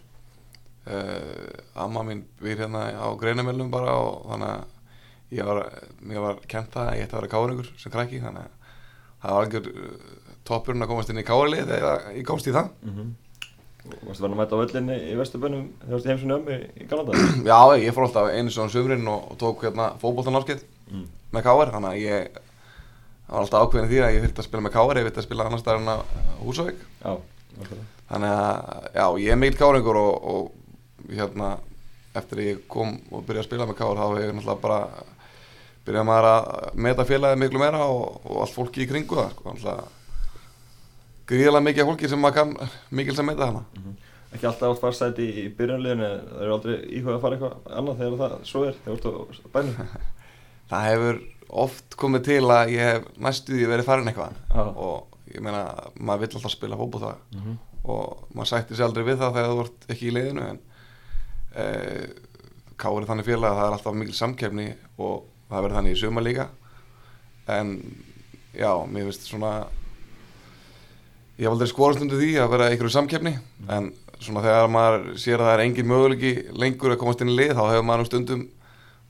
Uh, 0.83 1.53
amma 1.79 2.03
mín 2.03 2.25
býr 2.43 2.65
hérna 2.65 2.89
á 2.91 3.07
greinamellum 3.15 3.69
bara 3.71 3.93
og 4.03 4.25
þannig 4.33 4.49
að 4.51 5.37
ég 5.39 5.47
var, 5.47 5.61
var 6.25 6.41
kent 6.51 6.73
það 6.75 6.89
að 6.89 6.97
ég 6.99 7.05
ætti 7.07 7.15
að 7.15 7.21
vera 7.21 7.33
káringur 7.37 7.69
sem 7.79 7.93
kræki, 7.95 8.19
þannig 8.25 8.49
að 8.49 8.73
það 9.23 9.37
var 9.37 9.45
algjör 9.45 9.69
uh, 9.71 9.93
toppurinn 10.49 10.83
að 10.83 10.91
komast 10.91 11.13
inn 11.15 11.23
í 11.23 11.27
kárlið 11.29 11.71
þegar 11.71 12.09
ég 12.17 12.27
komst 12.27 12.51
í 12.51 12.57
það. 12.57 12.73
Mm 12.83 12.97
-hmm. 12.97 13.13
Og 13.83 14.03
varstu 14.07 14.23
verið 14.23 14.35
að 14.35 14.41
mæta 14.41 14.55
á 14.55 14.61
völlinni 14.63 14.97
í 15.11 15.15
Vesturbænum 15.19 15.63
þegar 15.79 15.89
þú 15.89 15.95
varst 15.95 16.07
í 16.07 16.11
heimsunni 16.13 16.35
ömmu 16.37 16.59
í 16.83 16.85
Kanada? 16.91 17.23
Já, 17.51 17.61
ég 17.83 17.95
fór 17.95 18.05
alltaf 18.07 18.29
einu 18.31 18.51
svona 18.51 18.71
sömurinn 18.71 19.09
og, 19.11 19.25
og 19.33 19.39
tók 19.39 19.65
hérna 19.67 19.93
fótboltanárskið 20.03 20.63
Mm. 20.93 21.07
með 21.33 21.45
káar, 21.47 21.71
þannig 21.73 21.89
að 21.89 22.01
ég 22.03 22.41
var 23.29 23.39
alltaf 23.41 23.63
ákveðin 23.65 23.89
því 23.89 24.01
að 24.05 24.15
ég 24.15 24.25
þurfti 24.27 24.43
að 24.43 24.47
spila 24.49 24.63
með 24.67 24.75
káar, 24.75 24.99
ég 24.99 25.07
þurfti 25.07 25.21
að 25.23 25.27
spila 25.27 25.47
annars 25.49 25.63
staðar 25.65 25.81
en 25.81 25.89
á 25.89 25.97
Húsavík. 26.43 26.83
Já. 27.01 27.13
Þannig 28.13 28.35
að, 28.37 28.91
já, 28.97 29.05
ég 29.23 29.33
er 29.33 29.41
mikill 29.41 29.61
káringur 29.61 29.99
og, 30.01 30.29
og 30.33 31.13
hérna, 31.13 31.55
eftir 32.19 32.43
að 32.43 32.49
ég 32.51 32.63
kom 32.71 32.95
og 33.11 33.25
byrjaði 33.25 33.45
að 33.45 33.49
spila 33.49 33.67
með 33.71 33.79
kár, 33.81 33.97
þá 33.97 34.05
hefur 34.05 34.23
ég 34.23 34.37
náttúrulega 34.37 34.63
bara 34.67 34.81
byrjað 35.87 36.07
maður 36.09 36.29
að 36.31 36.79
meta 36.87 37.07
félagið 37.09 37.43
miklu 37.43 37.63
meira 37.63 37.83
og, 37.89 38.21
og 38.29 38.41
allt 38.45 38.57
fólki 38.57 38.85
í 38.85 38.89
kringu 38.91 39.19
það, 39.19 39.35
sko, 39.35 39.49
náttúrulega 39.49 39.91
gríðilega 41.33 41.67
mikið 41.69 41.89
fólki 41.89 42.11
sem 42.11 42.23
maður 42.23 42.39
kann 42.41 42.73
mikil 42.99 43.17
sem 43.17 43.29
meta 43.29 43.49
hana. 43.49 43.63
Ekki 44.33 44.49
alltaf 44.49 44.73
átt 44.73 44.83
farsæti 44.83 45.27
í, 45.29 45.45
í 45.45 45.53
byrjunliðinu, 45.57 46.09
það 46.29 46.45
eru 46.45 46.57
aldrei 46.57 46.75
íhugað 46.99 47.17
að 47.17 47.25
fara 47.25 47.37
eitthvað 47.39 47.79
annað 47.81 48.03
þegar 48.03 48.19
það 48.23 48.37
svo 48.49 48.65
er, 48.69 48.79
þegar 48.85 49.03
þú 49.05 49.13
ert 49.23 49.45
á 49.45 49.49
bænum. 49.57 49.97
Það 50.73 50.87
hefur 50.89 51.19
oft 51.63 51.97
komið 52.01 52.23
til 52.31 52.45
að 52.49 52.71
ég 52.73 52.87
hef 52.89 53.09
næstu 53.21 53.53
því 53.59 53.67
verið 53.69 53.89
farin 53.89 54.09
eitthvað 54.09 54.39
Já. 54.49 54.63
og 54.63 55.12
ég 55.35 55.41
meina, 55.41 55.63
maður 56.01 56.21
vill 56.27 56.37
alltaf 56.37 56.51
spila 56.57 56.77
fótbolta 56.77 57.15
Mm 57.33 57.41
-hmm. 57.41 57.57
og 57.85 58.29
maður 58.35 58.49
sætti 58.53 58.75
sér 58.75 58.85
aldrei 58.89 59.05
við 59.05 59.19
það 59.19 59.33
þegar 59.35 59.51
þú 59.51 59.57
vart 59.57 59.87
ekki 59.89 60.07
í 60.09 60.15
leiðinu 60.15 60.49
en 60.51 60.59
e, 61.57 61.65
Káur 62.77 63.03
er 63.03 63.07
þannig 63.07 63.25
félag 63.25 63.51
að 63.53 63.57
það 63.59 63.67
er 63.67 63.73
alltaf 63.73 63.95
mikil 63.95 64.15
samkefni 64.15 64.75
og 64.99 65.23
það 65.51 65.63
verður 65.63 65.77
þannig 65.77 65.93
í 65.97 66.01
suma 66.01 66.21
líka 66.21 66.49
en 67.49 67.95
já, 68.55 68.87
mér 68.87 69.03
finnst 69.11 69.27
svona 69.29 69.67
ég 71.39 71.47
hef 71.47 71.53
aldrei 71.55 71.69
skorast 71.71 72.03
undir 72.05 72.19
því 72.21 72.31
að 72.43 72.51
vera 72.55 72.69
einhverju 72.71 72.91
samkefni 72.95 73.33
en 73.69 73.93
svona 74.23 74.43
þegar 74.45 74.69
maður 74.71 75.07
sér 75.19 75.41
að 75.41 75.47
það 75.49 75.55
er 75.55 75.65
engin 75.65 75.87
möguleiki 75.91 76.33
lengur 76.63 76.93
að 76.95 76.99
komast 77.01 77.21
inn 77.25 77.33
í 77.33 77.37
lið 77.37 77.55
þá 77.57 77.63
hefur 77.73 77.87
maður 77.89 78.05
um 78.05 78.11
stundum 78.11 78.43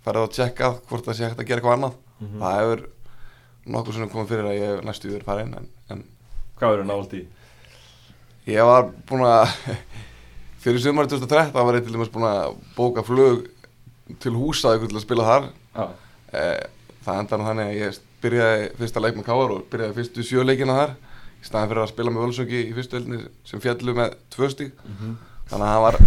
farið 0.04 0.22
að 0.26 0.34
tjekka 0.36 0.70
hvort 0.88 1.04
það 1.06 1.14
sé 1.18 1.24
hægt 1.28 1.40
að 1.42 1.46
gera 1.50 1.60
eitthvað 1.60 1.76
annað 1.78 1.94
Mhm. 2.22 2.38
það 2.40 2.58
hefur 2.60 2.80
nokkur 3.66 3.94
svona 3.94 4.10
komið 4.10 4.28
fyrir 4.32 4.48
að 4.50 4.58
ég 4.58 4.82
næstu 4.88 5.12
farið 5.26 5.46
inn 5.46 5.54
en, 5.60 5.68
en 5.90 6.04
Hvað 6.58 6.72
verður 6.76 6.88
nált 6.90 7.12
í? 7.18 7.22
ég 8.50 8.66
var 8.66 8.88
búin 9.08 9.22
að 9.26 9.52
fyrir 10.62 10.82
sumari 10.82 11.10
2013 11.12 11.52
var 11.54 11.78
ég 11.78 11.84
til 11.86 11.94
dæmis 11.94 12.10
búin 12.14 12.26
að 12.28 12.56
bóka 12.76 13.04
flug 13.06 13.44
til 14.22 14.34
húsaði 14.36 14.86
til 14.88 14.98
að 14.98 15.04
spila 15.06 15.28
þar 15.28 15.50
Eh, 16.32 16.62
það 17.04 17.18
endar 17.20 17.40
nú 17.40 17.44
þannig 17.44 17.66
að 17.70 17.78
ég 17.82 17.96
byrjaði 18.22 18.68
fyrsta 18.78 19.00
leik 19.04 19.16
með 19.18 19.24
Káar 19.26 19.50
og 19.52 19.64
byrjaði 19.72 19.96
fyrstu 19.98 20.22
sjöleikina 20.24 20.76
þar 20.78 20.92
í 21.42 21.44
staðan 21.44 21.68
fyrir 21.72 21.82
að 21.82 21.90
spila 21.90 22.12
með 22.14 22.22
Völsungi 22.24 22.60
í 22.70 22.72
fyrstu 22.76 22.96
eldinni 22.96 23.18
sem 23.50 23.60
fjallu 23.60 23.92
með 23.98 24.14
tvö 24.32 24.48
stík 24.54 24.72
Mhm. 24.86 25.10
þannig 25.50 25.66
að 25.66 25.74
það 25.74 25.82
var, 25.84 25.98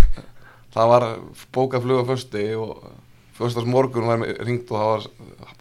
það 0.76 0.90
var 0.94 1.06
bókað 1.54 1.86
flug 1.86 2.02
á 2.02 2.10
fyrstu 2.10 2.44
og 2.64 2.88
fyrstast 3.38 3.70
morgun 3.70 4.08
var 4.10 4.26
ringt 4.48 4.72
og 4.74 4.80
það 4.82 4.90
var 4.96 5.06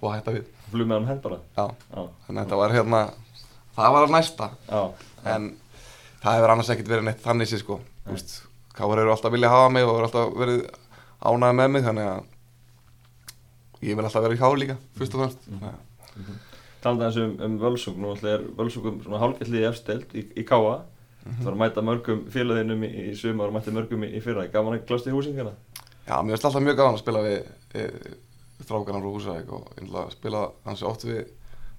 búið 0.01 0.09
að 0.09 0.17
hætta 0.17 0.35
við 0.39 0.49
flug 0.75 0.91
með 0.91 0.99
hann 1.01 1.11
hend 1.13 1.23
bara. 1.25 1.41
Þannig 1.57 2.35
að 2.35 2.41
þetta 2.43 2.61
var 2.61 2.75
hérna 2.75 3.03
það 3.75 3.97
var 3.97 4.07
að 4.07 4.15
næsta. 4.15 4.51
Já, 4.69 4.83
en 5.35 5.51
það 6.23 6.39
hefur 6.39 6.55
annars 6.55 6.73
ekkert 6.75 6.93
verið 6.93 7.09
neitt 7.09 7.25
þannig 7.25 7.51
sér 7.51 7.63
sko. 7.63 7.81
Káar 8.75 9.03
eru 9.03 9.13
alltaf 9.15 9.35
viljað 9.35 9.55
hafa 9.55 9.71
mig 9.71 9.87
og 9.87 9.99
eru 9.99 10.09
alltaf 10.09 10.33
verið 10.39 10.65
ánægði 11.25 11.59
með 11.61 11.69
mig 11.75 11.85
þannig 11.87 12.09
að 12.11 13.85
ég 13.85 13.99
vil 13.99 14.07
alltaf 14.09 14.25
vera 14.25 14.37
í 14.37 14.41
Káar 14.41 14.59
líka 14.61 14.77
fyrst 14.99 15.15
og 15.15 15.23
fremst. 15.23 15.47
Mhm. 15.51 15.77
mm. 16.17 16.41
talandi 16.85 17.07
aðeins 17.07 17.45
um, 17.47 17.55
Völsung 17.63 18.01
nú 18.01 18.11
alltaf 18.13 18.33
er 18.35 18.43
Völsungum 18.59 18.99
svona 19.05 19.23
hálfgætlið 19.23 19.63
í 19.63 19.69
efsteld 19.71 20.17
í, 20.19 20.27
í 20.43 20.45
Káa 20.49 20.83
það 21.25 21.47
var 21.47 21.55
að 21.55 21.61
mæta 21.63 21.85
mörgum 21.85 22.27
félagðinum 22.33 22.83
í, 22.85 22.91
í 23.09 23.15
sumar 23.17 23.49
og 23.49 23.57
mæta 23.57 23.73
mörgum 23.73 24.05
í, 24.05 24.11
í 24.19 24.21
fyrra. 24.25 24.45
Gaman 24.53 24.77
að 24.77 24.85
glast 24.91 25.09
í 25.09 25.15
húsingana 25.15 25.55
Já, 26.05 26.19
mér 26.21 26.35
finnst 26.35 26.49
alltaf 26.51 26.65
mjög 26.67 26.77
gaman 26.81 26.99
að 26.99 27.05
spila 27.05 27.23
við 27.25 27.47
þrákanar 28.63 29.07
og 29.07 29.17
húsæk 29.19 29.51
og 29.53 29.73
einlega 29.79 30.13
spila 30.15 30.45
hansi 30.65 30.87
oft 30.89 31.07
við 31.09 31.25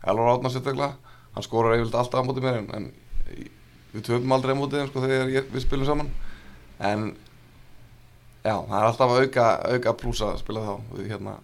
Elvar 0.06 0.34
Átnar 0.34 0.54
sérstaklega. 0.54 1.14
Hann 1.36 1.46
skorar 1.46 1.76
eiginlega 1.76 2.02
alltaf 2.02 2.22
á 2.22 2.28
móti 2.28 2.44
mér 2.44 2.60
en, 2.62 2.68
en 2.76 2.92
við 3.94 4.06
töfum 4.10 4.36
aldrei 4.36 4.54
á 4.56 4.60
móti 4.60 4.80
þeim 4.80 4.92
sko 4.92 5.04
þegar 5.06 5.32
ég, 5.34 5.48
við 5.54 5.66
spilum 5.66 5.88
saman. 5.88 6.12
En 6.80 7.08
já, 8.44 8.56
það 8.56 8.78
er 8.80 8.88
alltaf 8.90 9.16
að 9.16 9.24
auka, 9.24 9.48
auka 9.72 9.96
plúsa 10.04 10.32
að 10.34 10.42
spila 10.44 10.66
þá. 10.68 10.76
Við 10.98 11.12
hérna 11.14 11.36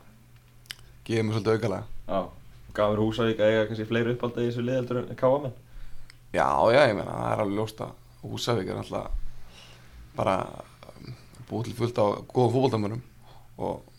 gefum 1.08 1.34
svolítið 1.34 1.58
aukalega. 1.58 2.28
Fyrir 2.72 3.04
Húsavík 3.04 3.42
að 3.42 3.52
eiga 3.52 3.64
kannski 3.70 3.88
fleiri 3.90 4.16
uppálda 4.16 4.44
í 4.44 4.50
þessu 4.50 4.64
liðeldur 4.64 5.02
en 5.02 5.18
Káa 5.20 5.40
menn? 5.44 5.56
Já, 6.32 6.48
já, 6.72 6.82
ég 6.88 6.96
meina, 6.96 7.12
það 7.12 7.32
er 7.34 7.42
alveg 7.44 7.58
ljóst 7.60 7.82
að 7.84 7.96
Húsavík 8.22 8.70
er 8.72 8.80
alltaf 8.80 9.10
bara 10.16 10.36
búið 11.50 11.68
til 11.68 11.78
fullt 11.82 12.00
á 12.00 12.06
góðum 12.32 12.54
fótboltamönnum 12.54 13.02
og 13.60 13.91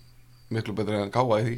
miklu 0.55 0.77
betri 0.79 0.99
en 1.01 1.13
Káa 1.15 1.41
í 1.41 1.47
því. 1.49 1.57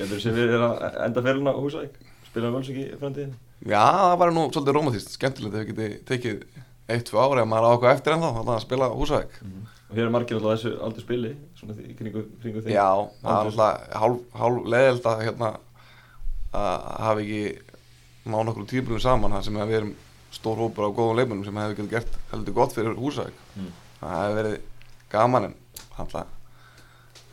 Getur 0.00 0.16
þessi 0.16 0.34
verið 0.36 0.66
að 0.66 0.98
enda 1.06 1.24
ferðin 1.26 1.50
á 1.50 1.54
Húsavík? 1.60 2.00
Spila 2.30 2.50
í 2.62 2.90
framtíðin 3.00 3.32
Já, 3.66 3.82
það 3.84 4.18
var 4.22 4.30
nú 4.32 4.42
svolítið 4.48 4.76
romantíst, 4.76 5.10
skemmtilegt 5.16 5.56
ef 5.58 5.64
við 5.66 5.70
getið 5.74 5.96
tekið 6.08 6.44
eitt, 6.90 7.04
tvö 7.10 7.20
ári 7.20 7.42
að 7.42 7.50
maður 7.50 7.66
á 7.66 7.74
okkur 7.76 7.90
eftir 7.90 8.14
ennþá, 8.14 8.30
alltaf 8.40 8.54
að 8.54 8.62
spila 8.64 8.88
Húsavík. 8.94 9.34
og 9.90 9.98
hér 9.98 10.06
er 10.06 10.12
margir 10.14 10.38
alltaf 10.38 10.54
þessu 10.54 10.72
aldrei 10.86 11.04
spili 11.04 11.32
svona 11.58 11.76
því, 11.76 11.96
kringu, 11.98 12.22
kringu 12.40 12.62
því 12.64 12.72
Já, 12.76 12.88
það 13.20 13.34
er 13.34 13.50
alltaf 13.50 13.98
hálf, 14.00 14.22
hálf 14.40 14.70
leðild 14.72 15.10
að 15.10 15.24
hérna 15.26 15.50
að 16.56 16.88
hafa 17.04 17.24
ekki 17.26 17.42
nána 18.30 18.54
okkur 18.54 18.70
tíbrunum 18.70 19.02
saman 19.04 19.36
þar 19.36 19.46
sem 19.46 19.60
að 19.60 19.70
við 19.70 19.80
erum 19.80 19.94
stór 20.30 20.62
hópur 20.62 20.88
á 20.88 20.96
góðum 20.96 21.20
leikmennum 21.20 21.44
sem 21.44 21.60
hefur 21.60 21.90
gert 21.90 22.18
heldur 22.32 22.56
gott 22.56 22.74
fyrir 22.74 22.96
Húsavík. 22.96 23.36
Mm. 23.58 23.72
Það 24.00 24.20
hefur 24.22 24.38
verið 24.40 24.60
gaman 25.12 25.50
en 25.50 25.56
alltaf 25.98 26.39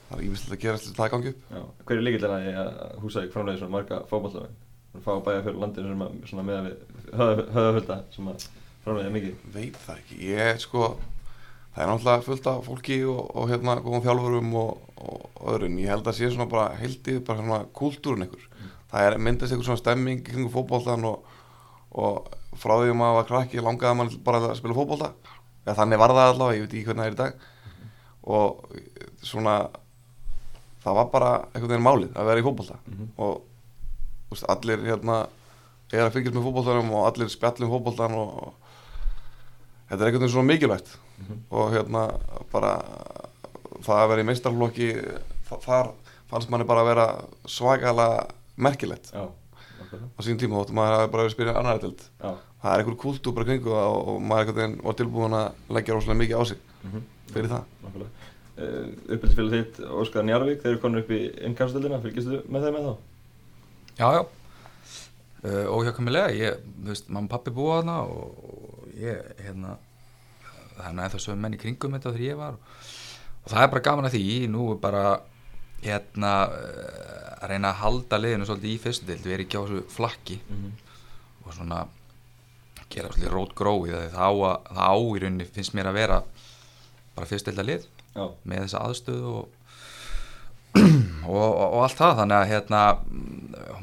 það 0.08 0.18
er 0.18 0.24
ímestlega 0.28 0.58
að 0.58 0.64
gera 0.64 0.82
slið 0.82 0.98
það 0.98 1.12
gangi 1.14 1.34
upp. 1.34 1.44
Já, 1.52 1.62
hver 1.84 1.98
er 1.98 2.06
líkildina 2.08 2.40
í 2.40 2.56
að 2.64 2.72
Húsavík 3.04 3.36
framleiði 3.36 3.62
svona 3.62 3.76
marga 3.76 4.00
fótballtafinn 4.12 4.64
fá 5.06 5.12
bæja 5.22 5.44
fyrir 5.46 5.60
landinu 5.62 5.92
sem 5.92 6.04
að, 6.08 6.16
svona 6.32 6.46
með 6.48 6.68
við 6.68 6.78
höfðafölda 7.20 7.98
sem 8.16 8.32
að 8.32 8.48
framleiði 8.86 9.14
mikið. 9.14 9.44
Veit 9.54 9.80
það 9.84 10.00
ekki, 10.02 10.20
ég 10.32 10.62
sko 10.64 10.88
það 11.76 11.84
er 11.84 11.92
náttúrulega 11.92 12.26
fullt 12.26 12.50
af 12.50 12.64
fólki 12.66 13.00
og, 13.06 13.20
og 13.38 13.52
hérna 13.52 13.78
góðum 13.86 14.06
þjálfurum 14.08 14.56
og, 14.58 14.88
og 14.98 15.44
öðrun, 15.54 15.78
ég 15.84 15.94
held 15.94 16.10
að 16.10 16.18
sé 16.18 16.32
svona 16.32 16.50
bara 16.50 16.72
heildið 16.80 17.22
bara 17.28 17.44
svona 17.44 17.60
kúltúrin 17.78 18.26
ykkur 18.26 18.48
það 18.92 19.08
er 19.08 19.18
myndast 19.22 19.54
ykkur 19.54 19.68
svona 19.68 19.82
stemming 19.82 20.22
í 20.22 20.28
kringu 20.28 20.52
fótboltan 20.54 21.06
og, 21.08 21.26
og 21.98 22.30
frá 22.58 22.78
því 22.80 22.94
að 22.94 23.00
maður 23.02 23.18
var 23.20 23.28
krakki 23.32 23.64
langaði 23.64 24.00
mann 24.00 24.14
bara 24.26 24.42
að 24.44 24.56
spila 24.60 24.78
fótbolta. 24.78 25.12
Eða 25.66 25.78
þannig 25.82 26.02
var 26.02 26.14
það 26.16 26.32
allavega, 26.32 26.58
ég 26.58 26.64
veit 26.64 26.76
ekki 26.78 26.88
hvernig 26.88 27.04
það 27.04 27.10
er 27.10 27.16
í 27.16 27.22
dag. 27.22 27.34
Og 28.38 29.26
svona 29.28 29.56
það 30.88 30.98
var 31.02 31.10
bara 31.14 31.32
einhvern 31.54 31.72
veginn 31.74 31.86
málið 31.88 32.14
að 32.18 32.30
vera 32.32 32.42
í 32.42 32.46
fótbolta. 32.48 32.78
Mhm. 32.88 33.10
og 33.18 33.42
þú 34.28 34.36
veist, 34.36 34.48
allir 34.56 34.86
hérna 34.88 35.18
er 35.94 36.04
að 36.08 36.14
fylgjast 36.18 36.36
með 36.36 36.48
fótboltanum 36.48 36.90
og 36.98 37.06
allir 37.12 37.30
spjallum 37.32 37.72
fótboltan 37.72 38.16
og, 38.18 38.30
og 38.44 38.54
þetta 39.90 40.02
er 40.02 40.08
einhvern 40.10 40.24
veginn 40.26 40.36
svona 40.36 40.52
mikilvægt. 40.54 40.98
Mhm. 41.18 41.38
og 41.52 41.72
hérna 41.74 42.02
bara 42.52 42.74
það 43.82 44.02
að 44.04 44.10
vera 44.12 44.22
í 44.24 44.28
meistarflokki 44.28 44.88
þa- 45.50 45.62
þar 45.64 45.92
fannst 46.30 46.50
manni 46.52 46.66
bara 46.68 46.82
að 46.84 46.90
vera 46.92 47.06
svakalega 47.48 48.28
merkilegt. 48.58 49.12
Já, 49.14 49.28
á 50.18 50.20
sín 50.26 50.38
tíma 50.42 50.60
þóttu 50.60 50.74
maður 50.76 50.98
hafi 50.98 51.12
bara 51.14 51.24
verið 51.24 51.32
að 51.32 51.36
spyrja 51.38 51.54
annar 51.60 51.80
tild 51.80 52.02
Já, 52.22 52.32
það 52.64 52.72
er 52.74 52.82
einhver 52.84 52.98
kultúr 53.02 53.34
bara 53.38 53.46
kringu 53.48 53.72
og, 53.72 54.08
og 54.12 54.22
maður 54.22 54.76
var 54.84 54.98
tilbúin 55.00 55.36
að 55.38 55.54
leggja 55.78 55.94
rosalega 55.96 56.20
mikið 56.22 56.42
á 56.42 56.44
sig 56.50 56.58
mhm, 56.84 57.04
fyrir 57.32 57.50
það. 57.54 57.64
Uh, 57.86 58.08
Uppbyldisfélag 58.58 59.54
þitt, 59.54 59.80
Óskar 60.02 60.26
Njarvík, 60.26 60.62
þeir 60.64 60.72
eru 60.74 60.82
konur 60.82 61.04
upp 61.04 61.12
í 61.14 61.20
innkastildina, 61.46 62.00
fylgistu 62.02 62.40
með 62.50 62.68
þeim 62.68 62.78
með 62.78 62.88
þá? 62.88 62.94
Já, 63.98 64.08
já 64.18 64.22
uh, 64.24 65.76
Óhjákvæmilega, 65.78 66.32
ég, 66.38 66.62
þú 66.82 66.92
veist, 66.92 67.10
mamma 67.10 67.28
og 67.30 67.34
pappi 67.36 67.54
búa 67.54 67.80
þarna 67.80 67.98
og, 68.10 68.40
og 68.50 68.98
ég, 69.02 69.22
hérna 69.46 69.76
þannig 70.78 71.04
að 71.08 71.14
það 71.16 71.24
sögum 71.28 71.44
menn 71.46 71.58
í 71.58 71.62
kringum 71.62 71.96
þetta 71.98 72.14
þegar 72.16 72.28
ég 72.28 72.40
var 72.42 72.58
og 72.58 73.52
það 73.54 73.64
er 73.64 73.72
bara 73.74 73.86
gaman 73.88 74.10
að 74.10 74.18
því, 74.18 74.26
nú 74.54 74.66
er 74.74 74.80
bara 74.84 75.04
hérna 75.86 76.34
uh, 76.50 77.22
að 77.38 77.52
reyna 77.54 77.72
að 77.72 77.82
halda 77.84 78.20
liðinu 78.22 78.50
svolítið 78.50 78.74
í 78.74 78.80
fyrstu 78.82 79.08
dild, 79.12 79.26
við 79.26 79.36
erum 79.38 79.48
ekki 79.48 79.58
á 79.58 79.64
þessu 79.68 79.84
flakki 79.94 80.40
Mhm. 80.50 80.72
og 81.48 81.54
svona 81.56 81.84
gera 82.90 83.10
svolítið 83.12 83.32
rót 83.34 83.54
gróið 83.56 83.94
það 84.14 84.18
á, 84.18 84.30
að, 84.74 85.06
í 85.16 85.22
rauninni 85.22 85.46
finnst 85.54 85.76
mér 85.78 85.90
að 85.92 85.98
vera 86.02 86.18
bara 87.16 87.28
fyrst 87.30 87.48
dilda 87.50 87.66
lið 87.68 87.86
Já, 88.18 88.26
með 88.50 88.66
þessa 88.66 88.84
aðstöðu 88.88 89.32
og, 89.38 89.56
og, 91.30 91.38
og, 91.38 91.64
og 91.70 91.80
allt 91.86 92.02
það. 92.02 92.18
Þannig 92.24 92.38
að 92.40 92.52
hérna 92.52 92.84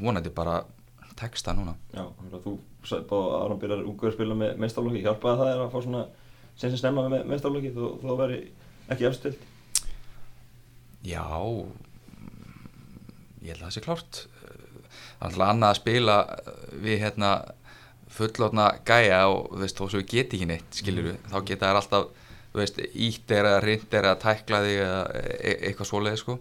vonandi 0.01 0.35
bara 0.35 0.59
texta 1.15 1.55
núna. 1.55 1.77
Já, 1.95 2.03
þú 2.43 2.57
sagði 2.85 3.09
bara 3.09 3.31
að 3.31 3.41
Aron 3.45 3.63
byrjar 3.63 3.83
ungur 3.87 4.13
spila 4.13 4.37
með 4.37 4.61
meistarlokki, 4.61 5.03
hjálpaði 5.07 5.41
það 5.41 5.51
þér 5.51 5.65
að 5.65 5.73
fá 5.73 5.79
svona 5.87 6.05
sem 6.55 6.69
sem 6.71 6.79
snemma 6.79 7.07
með 7.11 7.25
meistarlokki 7.31 7.71
þú, 7.75 7.89
þú 8.03 8.17
veri 8.19 8.39
ekki 8.93 9.07
efstild 9.09 9.39
já 11.05 11.25
ég 13.45 13.53
held 13.53 13.61
að 13.61 13.67
það 13.67 13.75
sé 13.75 13.83
klárt. 13.85 14.21
Alltaf 15.23 15.45
annað 15.45 15.71
að 15.71 15.79
spila 15.79 16.15
við 16.83 17.01
hérna 17.03 17.31
fullotna 18.15 18.69
gæja 18.87 19.25
og 19.29 19.51
þú 19.51 19.61
veist 19.61 19.79
þó 19.79 19.85
svo 19.85 20.01
við 20.01 20.11
geti 20.13 20.39
ekki 20.39 20.49
neitt 20.49 20.79
skilur 20.79 21.09
við, 21.09 21.19
þá 21.31 21.37
geta 21.49 21.69
þær 21.69 21.79
alltaf 21.81 22.24
þú 22.55 22.61
veist, 22.61 22.77
ítt 22.95 23.31
er 23.35 23.47
að 23.49 23.57
rind 23.65 23.95
er 23.99 24.05
að 24.07 24.21
tækla 24.23 24.61
þig 24.63 24.77
eða 24.85 24.99
e 25.19 25.55
eitthvað 25.67 25.89
svoleið 25.89 26.19
sko. 26.21 26.35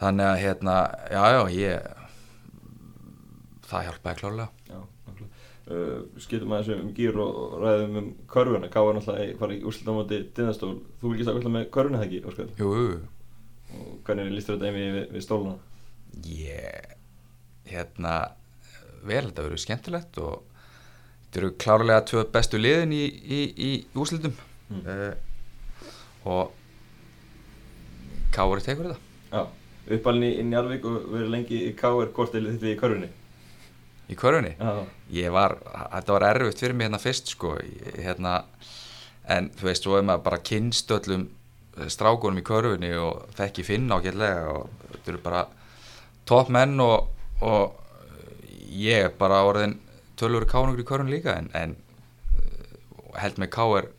Þannig 0.00 0.26
að 0.30 0.40
hérna, 0.44 0.74
já 1.10 1.22
já 1.34 1.40
ég 1.56 1.88
það 3.70 3.86
hjálpaði 3.88 4.20
klárlega. 4.20 4.48
Já, 4.70 4.78
nákvæmlega. 5.08 5.46
Uh, 5.70 5.98
Skiptum 6.22 6.54
aðeins 6.54 6.82
um 6.86 6.92
gýr 6.94 7.18
og 7.22 7.56
ræðum 7.62 7.98
um 8.00 8.06
körfuna. 8.30 8.70
Káar 8.70 8.96
náttúrulega 8.96 9.38
fara 9.42 9.54
í 9.54 9.60
úrslit 9.66 9.90
á 9.90 9.94
móti 9.94 10.20
Dinnastól 10.34 10.72
Þú 11.02 11.12
fylgist 11.12 11.30
alltaf 11.30 11.54
með 11.54 11.66
körfuna 11.74 12.00
það 12.00 12.06
ekki, 12.08 12.22
Óskar? 12.30 12.54
jú, 12.58 12.70
jú. 12.78 13.00
Og 13.70 13.90
hvernig 14.06 14.32
lístur 14.34 14.56
þetta 14.56 14.70
einmi 14.70 14.86
við, 14.96 15.04
við 15.14 15.26
stóluna? 15.26 15.58
ég 16.26 16.96
hérna 17.70 18.14
vel, 19.06 19.26
þetta 19.28 19.44
verður 19.44 19.62
skemmtilegt 19.62 20.18
og 20.18 20.40
þetta 21.22 21.42
eru 21.42 21.50
klárlega 21.62 22.06
tvö 22.10 22.24
bestu 22.34 22.58
liðin 22.58 22.94
í, 22.96 23.04
í, 23.06 23.40
í 23.54 23.70
úslitum 23.94 24.34
Mm. 24.70 24.82
uh, 24.86 25.14
og 26.30 26.52
Kári 28.30 28.62
tekur 28.62 28.92
þetta 28.92 29.00
Já, 29.30 29.46
uppalinn 29.96 30.28
í, 30.28 30.34
í 30.38 30.44
Njarvík 30.46 30.84
og 30.86 31.08
verið 31.10 31.32
lengi 31.32 31.64
í 31.66 31.72
Káar 31.78 32.12
Hvort 32.14 32.36
er 32.38 32.46
við 32.46 32.68
í 32.74 32.78
körfunni? 32.78 33.10
í 34.10 34.16
körfunni 34.18 34.54
Já, 34.58 34.84
ég 35.14 35.34
var, 35.34 35.56
þetta 35.96 36.16
var 36.16 36.26
erfitt 36.30 36.62
fyrir 36.62 36.76
mig 36.78 36.88
hérna 36.88 37.02
fyrst 37.02 37.34
sko, 37.34 37.56
ég, 37.62 37.98
hérna 38.04 38.40
en 39.30 39.50
þú 39.58 39.68
veist, 39.68 39.86
svo 39.86 39.98
er 39.98 40.06
maður 40.06 40.24
bara 40.26 40.40
kynst 40.50 40.90
öllum 40.94 41.28
eh, 41.78 41.90
strákunum 41.92 42.40
í 42.40 42.46
körfunni 42.46 42.90
og 42.98 43.28
þekki 43.38 43.66
finna 43.66 44.00
ágætlega 44.00 44.54
og 44.54 44.70
þetta 44.88 45.14
eru 45.14 45.22
bara 45.26 45.44
topp 46.30 46.50
menn 46.54 46.78
og, 46.82 47.10
og 47.42 47.76
ég 48.70 49.06
er 49.06 49.14
bara 49.18 49.42
orðin 49.46 49.78
tölur 50.20 50.46
kánungur 50.46 50.82
í 50.82 50.86
körfun 50.86 51.10
líka 51.12 51.38
en, 51.38 51.50
en 51.54 51.76
eh, 52.38 52.76
held 53.22 53.38
með 53.42 53.54
ká 53.54 53.64
er 53.78 53.90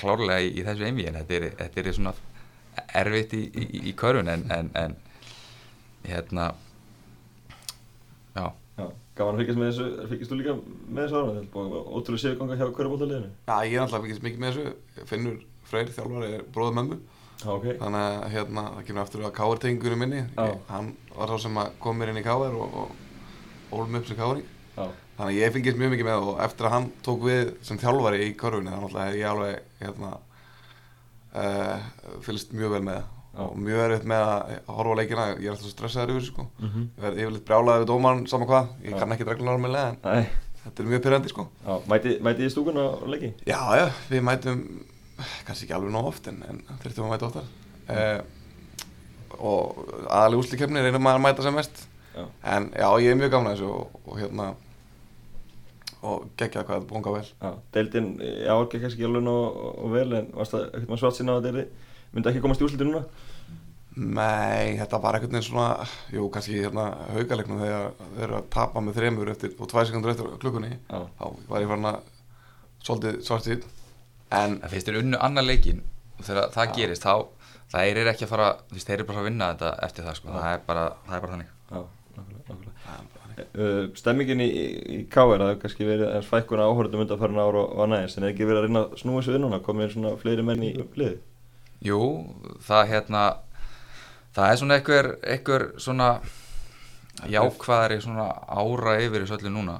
klárlega 0.00 0.40
í, 0.44 0.50
í 0.60 0.64
þessu 0.66 0.86
einví 0.88 1.06
en 1.08 1.18
þetta 1.20 1.38
er, 1.38 1.48
þetta 1.62 1.82
er 1.84 1.96
svona 1.98 2.14
erfitt 3.00 3.34
í, 3.38 3.42
í, 3.54 3.64
í 3.90 3.94
körfun 3.98 4.30
en, 4.32 4.44
en, 4.54 4.70
en 4.78 4.96
hérna 6.08 6.50
já 8.34 8.46
Já, 8.74 8.88
gaman 9.14 9.36
að 9.36 9.40
fylgjast 9.44 9.60
með 9.60 9.68
þessu, 9.70 10.06
fylgjast 10.10 10.32
þú 10.32 10.36
líka 10.40 10.54
með 10.58 11.04
þessu 11.04 11.18
ára, 11.20 11.34
er 11.38 11.44
bara 11.54 11.82
ótrúlega 11.94 12.22
séuganga 12.24 12.56
hjá 12.58 12.64
hverjabóltaliðinu. 12.74 13.28
Já, 13.46 13.56
ég 13.68 13.76
er 13.76 13.82
alltaf 13.84 14.02
fylgist 14.02 14.24
mikið 14.26 14.42
með 14.42 14.56
þessu 14.56 15.06
Finnur 15.10 15.36
Freyr, 15.70 15.92
þjálfari, 15.94 16.30
er 16.40 16.42
bróður 16.54 16.74
mömmu 16.80 16.98
Já, 17.44 17.50
ok. 17.54 17.64
Þannig 17.78 18.00
að 18.08 18.26
hérna, 18.34 18.64
það 18.74 18.84
kemur 18.88 19.02
aftur 19.04 19.22
að 19.28 19.32
káartengunum 19.38 20.02
minni 20.04 20.20
Já. 20.24 20.42
ég, 20.48 20.58
Hann 20.70 20.90
var 21.14 21.30
sá 21.34 21.44
sem 21.46 21.60
að 21.62 21.72
kom 21.82 21.98
mér 22.00 22.12
inn 22.12 22.20
í 22.20 22.26
káar 22.26 22.54
og, 22.58 22.76
og 22.82 23.74
ólum 23.78 23.98
upp 24.00 24.10
sem 24.10 24.18
káring 24.18 24.42
Já, 24.42 24.63
Þannig 24.74 25.30
að 25.30 25.36
ég 25.38 25.52
fylgist 25.54 25.78
mjög 25.78 25.92
mikið 25.94 26.06
með 26.08 26.28
og 26.28 26.38
eftir 26.42 26.66
að 26.66 26.72
hann 26.74 26.86
tók 27.06 27.20
við 27.22 27.50
sem 27.62 27.78
þjálfari 27.78 28.22
í 28.24 28.30
korfunni 28.38 28.72
þannig 28.74 28.96
að 28.98 29.18
ég 29.20 29.28
alveg 29.30 29.82
hérna, 29.82 30.08
uh, 31.38 31.84
fylgst 32.26 32.54
mjög 32.56 32.72
vel 32.74 32.80
með 32.88 32.98
Já. 33.34 33.42
og 33.44 33.54
mjög 33.58 33.82
erfitt 33.84 34.08
með 34.10 34.24
að 34.30 34.56
horfa 34.78 34.96
leikina, 35.00 35.28
ég 35.38 35.46
er 35.46 35.54
alltaf 35.54 35.70
stressaður 35.74 36.14
yfir 36.16 36.26
sko. 36.28 36.48
mhm. 36.58 36.88
Ég 36.96 37.04
verð 37.06 37.22
yfirleitt 37.22 37.46
brjálaður 37.48 37.84
við 37.84 37.92
dómarn 37.92 38.26
saman 38.30 38.50
hvað, 38.50 38.74
ég 38.82 38.90
Já. 38.94 38.98
kann 38.98 39.14
ekki 39.14 39.28
reglunar 39.30 39.62
með 39.62 39.78
Æ, 40.02 40.26
þetta 40.64 40.82
er 40.82 40.90
mjög 40.90 41.02
pyrrandi 41.06 41.32
sko. 41.32 41.46
já, 41.66 41.74
mæti, 41.90 42.50
stúkuna 42.50 42.84
á 42.90 43.06
leiki? 43.14 43.32
Já, 43.46 43.60
já, 43.78 43.86
við 44.10 44.22
mætum 44.26 44.62
kannski 45.46 45.66
ekki 45.66 45.74
alveg 45.76 45.92
nóg 45.94 46.10
oft 46.10 46.26
en, 46.30 46.42
en 46.48 46.62
þurftum 46.82 47.06
að 47.06 47.12
mæta 47.14 47.28
oftar 47.28 47.46
uh, 47.90 48.20
og 49.38 49.82
aðalega 50.08 50.42
úslikefni 50.42 50.82
reynum 50.82 51.02
maður 51.04 51.20
að 51.20 51.26
mæta 51.28 51.46
sem 51.46 51.54
mest 51.54 51.84
Já. 52.14 52.24
en 52.54 52.70
já, 52.74 52.86
ég 53.02 53.10
er 53.10 53.18
mjög 53.18 53.32
gaman 53.34 53.50
að 53.50 53.56
þessu 53.56 53.70
og, 53.74 53.96
og 54.06 54.18
hérna 54.20 54.48
og 56.04 56.24
geggjað 56.40 56.66
hvað 56.68 56.80
þetta 56.80 56.90
bónga 56.92 57.12
vel. 57.14 57.28
Já, 57.42 57.50
deildin, 57.76 58.08
já, 58.20 58.52
ekki 58.54 58.80
kannski 58.82 59.06
alveg 59.08 59.24
nóg 59.26 59.60
og 59.74 59.92
vel, 59.94 60.08
en 60.20 60.32
varst 60.36 60.56
það 60.56 60.66
ekkert 60.70 60.90
maður 60.90 61.02
svart 61.04 61.18
sína 61.20 61.34
á 61.34 61.38
að 61.38 61.46
deildi, 61.48 61.64
myndi 62.14 62.30
ekki 62.32 62.42
komast 62.44 62.62
í 62.62 62.66
úrslitin 62.68 62.90
núna? 62.90 63.04
Nei, 63.94 64.74
þetta 64.80 64.98
var 64.98 65.16
einhvern 65.18 65.36
veginn 65.36 65.46
svona 65.46 65.86
jú, 66.10 66.26
kannski 66.34 66.58
hérna 66.58 66.88
haugalegnum 67.14 67.60
þegar 67.62 67.92
þeir 68.00 68.24
eru 68.26 68.38
að 68.40 68.48
tapa 68.56 68.82
með 68.82 68.98
þremur 68.98 69.30
eftir 69.30 69.54
og 69.54 69.70
tvær 69.70 69.86
sekundur 69.86 70.12
eftir 70.14 70.32
klukkunni. 70.42 70.72
Já, 70.90 71.04
þá 71.20 71.24
var 71.52 71.62
ég 71.62 71.70
farin 71.70 71.90
að 71.92 72.00
svolítið 72.84 73.20
svartið 73.28 73.68
en 74.34 74.58
En 74.58 74.72
fyrst 74.72 74.90
er 74.90 74.98
unnu 74.98 75.20
annar 75.22 75.46
leikin 75.46 75.84
og 76.18 76.26
þegar 76.26 76.50
það 76.56 76.66
Já. 76.68 76.74
gerist 76.80 77.06
þá 77.06 77.14
það 77.74 77.90
er 77.90 78.10
ekki 78.12 78.26
að 78.26 78.32
fara, 78.34 78.48
þeir 78.74 78.96
eru 78.98 79.06
bara 79.08 79.22
að 79.22 79.28
vinna 79.30 79.50
þetta 79.52 79.70
eftir 79.86 80.06
það 80.08 80.18
sko, 80.18 80.32
það 80.34 80.48
er 80.50 80.64
bara, 80.68 80.84
það 81.06 81.16
er 81.16 81.24
bara 81.24 81.34
þannig. 81.34 81.52
Já, 81.70 81.80
nákvæmlega, 82.16 82.44
nákvæmlega. 82.48 83.13
Það- 83.34 83.58
Uh, 83.58 83.88
stemmingin 83.98 84.38
í, 84.44 84.46
í 84.94 84.96
KR, 85.10 85.40
það 85.40 85.48
hefur 85.48 85.60
kannski 85.64 85.86
verið 85.88 86.10
eins 86.14 86.28
fækkuna 86.30 86.66
áhörðum 86.70 87.00
undan 87.02 87.38
ár 87.42 87.56
og, 87.58 87.72
og 87.82 87.88
næðis, 87.90 88.14
en 88.18 88.24
er 88.28 88.30
ekki 88.30 88.46
verið 88.46 88.60
að 88.60 88.66
reyna 88.68 88.82
að 88.84 88.92
snúa 89.00 89.18
þessu 89.22 89.32
við 89.34 89.40
núna, 89.42 89.58
komið 89.64 89.92
svona 89.96 90.12
fleiri 90.20 90.44
menn 90.46 90.62
í 90.62 90.70
liði? 90.94 91.16
Jú, 91.82 91.98
það 92.62 92.88
hérna 92.92 93.22
það 94.36 94.50
er 94.52 94.60
svona 94.60 94.78
einhver, 94.78 95.08
einhver 95.34 95.64
svona 95.82 96.08
jákvæðari 97.30 97.98
svona 98.02 98.28
ára 98.46 98.94
yfir 99.02 99.24
þessu 99.24 99.36
öllu 99.38 99.52
núna 99.54 99.76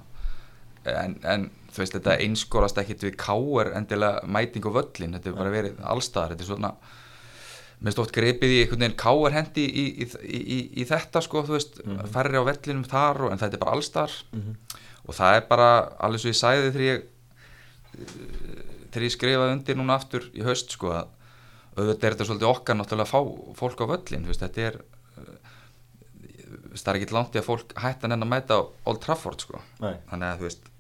en, 0.85 1.17
en 1.25 1.47
þú 1.75 1.83
veist, 1.83 1.95
þetta 1.97 2.19
einskórast 2.23 2.79
ekkit 2.83 3.07
við 3.09 3.17
káer 3.23 3.73
endilega 3.79 4.27
mæting 4.31 4.67
og 4.69 4.77
völlin, 4.77 5.15
þetta 5.17 5.31
er 5.33 5.39
bara 5.39 5.55
verið 5.55 5.81
allstaðar, 5.95 6.35
þetta 6.35 6.47
er 6.47 6.51
svona 6.53 6.75
minnst 7.85 7.99
oft 8.01 8.15
greipið 8.17 8.53
í 8.55 8.59
einhvern 8.65 8.81
veginn 8.85 8.97
káer 9.05 9.35
hendi 9.37 9.65
í, 9.69 9.85
í, 10.03 10.07
í, 10.25 10.39
í, 10.57 10.59
í 10.81 10.85
þetta 10.89 11.21
sko, 11.25 11.43
þú 11.45 11.57
veist, 11.59 11.81
Mhm. 11.85 12.07
færri 12.15 12.41
á 12.41 12.45
vellinum 12.49 12.85
þar 12.89 13.21
og, 13.27 13.33
en 13.35 13.39
þetta 13.43 13.59
er 13.59 13.65
bara 13.65 13.77
allstaðar 13.77 14.15
Mm 14.33 14.41
-hmm. 14.41 14.79
og 15.09 15.15
það 15.15 15.37
er 15.37 15.45
bara 15.49 15.69
alveg 16.01 16.21
svo 16.21 16.31
ég 16.33 16.41
sæði 16.41 16.71
þegar 16.73 16.89
ég 16.91 17.03
þegar 18.91 19.05
ég 19.09 19.15
skrifaði 19.15 19.53
undir 19.57 19.77
núna 19.79 19.95
aftur 19.99 20.27
í 20.35 20.43
haust 20.47 20.71
sko 20.75 20.91
að 20.95 21.07
auðvitað 21.77 22.05
er 22.09 22.15
þetta 22.15 22.27
svolítið 22.29 22.51
okkar 22.51 22.77
náttúrulega 22.79 23.07
að 23.07 23.15
fá 23.15 23.21
fólk 23.59 23.81
á 23.83 23.87
völlin 23.93 24.25
þú 24.25 24.31
veist, 24.33 24.41
þetta 24.45 24.61
er 24.69 24.77
uh, 25.19 25.39
það 26.75 26.93
er 26.95 27.01
ekki 27.01 27.13
langt 27.17 27.35
í 27.35 27.41
að 27.43 27.49
fólk 27.49 27.75
hættan 27.83 28.13
enn 28.15 28.23
að 28.23 28.31
mæta 28.31 28.55
á 28.59 28.61
Old 28.87 29.01
Trafford 29.03 29.41
sko 29.45 29.61
Nei, 29.81 29.95
þannig 30.11 30.29
að 30.31 30.39
þú 30.39 30.49
veist 30.49 30.71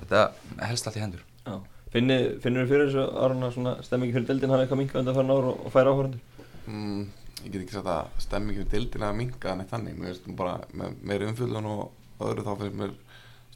þetta 0.00 0.20
helst 0.68 0.86
allt 0.86 0.96
í 0.96 1.00
hendur 1.06 1.24
já. 1.46 1.56
Finnir, 1.92 2.24
þið 2.42 2.66
fyrir 2.68 2.88
þessu 2.90 3.04
áruna 3.24 3.50
svona 3.54 3.76
stemmingi 3.82 4.12
fyrir 4.12 4.26
deildin 4.28 4.50
hafa 4.52 4.64
eitthvað 4.66 4.80
minkað 4.82 5.00
undan 5.00 5.14
farin 5.16 5.30
ár 5.32 5.44
og, 5.52 5.72
færa 5.72 5.92
áhörðundur? 5.94 6.20
Mm, 6.66 7.00
ég 7.44 7.50
get 7.50 7.62
ekki 7.62 7.76
sagt 7.76 7.90
að 7.92 8.22
stemmingin 8.24 8.64
við 8.64 8.72
dildina 8.74 9.10
að 9.10 9.18
minka 9.20 9.54
neitt 9.56 9.72
þannig. 9.72 9.98
Mér 10.00 10.20
nú 10.26 10.36
bara 10.38 10.60
með 10.72 10.96
meiri 11.02 11.28
umfjöldun 11.30 11.68
og 11.72 12.24
öðru 12.26 12.46
þá 12.46 12.52
finnst 12.60 12.78
mér 12.80 12.94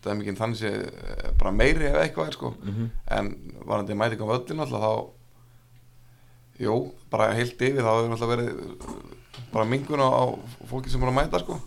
stemmingin 0.01 0.39
þannig 0.39 0.61
sé 0.61 0.75
eh, 0.89 1.31
bara 1.41 1.55
meiri 1.55 1.89
ef 1.91 1.99
eitthvað 2.01 2.31
er 2.31 2.39
sko. 2.39 2.55
Mm 2.61 2.75
-hmm. 2.75 2.91
en 3.19 3.33
varandi 3.67 3.95
mæting 3.95 4.23
á 4.25 4.31
völlin 4.33 4.61
alltaf 4.65 4.85
þá 4.85 4.93
jú, 6.61 6.77
bara 7.11 7.33
heilt 7.35 7.61
yfir 7.61 7.83
þá 7.85 7.93
hefur 7.95 8.13
alltaf 8.15 8.33
verið 8.35 8.51
uh, 8.53 8.95
bara 9.53 9.65
mingun 9.65 10.01
á, 10.05 10.09
á 10.09 10.25
fólki 10.69 10.91
sem 10.91 11.03
er 11.03 11.09
að 11.09 11.19
mæta 11.19 11.41
sko. 11.41 11.61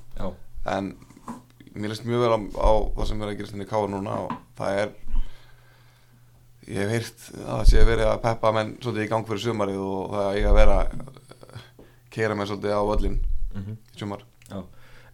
En 0.65 0.95
mér 1.73 1.89
leist 1.89 2.05
mjög 2.05 2.21
vel 2.21 2.35
á, 2.37 2.39
á 2.61 2.71
það 2.95 3.07
sem 3.09 3.21
er 3.21 3.31
að 3.31 3.37
gerast 3.37 3.55
í 3.57 3.69
káa 3.69 3.87
núna 3.89 4.19
og 4.25 4.35
það 4.57 4.79
er 4.83 4.89
ég 6.67 6.77
hef 6.79 6.91
heyrt 6.93 7.23
að 7.43 7.57
það 7.57 7.65
sé 7.69 7.85
verið 7.87 8.07
að 8.07 8.21
peppa 8.23 8.51
menn 8.55 8.75
svolítið 8.79 9.05
í 9.05 9.09
gang 9.11 9.27
fyrir 9.27 9.43
sumarið 9.43 9.81
og 9.83 10.13
það 10.13 10.37
eiga 10.37 10.51
að 10.51 10.59
vera 10.59 10.77
keira 12.13 12.37
menn 12.37 12.49
svolítið 12.49 12.75
á 12.77 12.81
völlin 12.89 13.17
mm 13.19 13.61
-hmm. 13.61 13.77
í 13.95 13.99
sumar. 13.99 14.25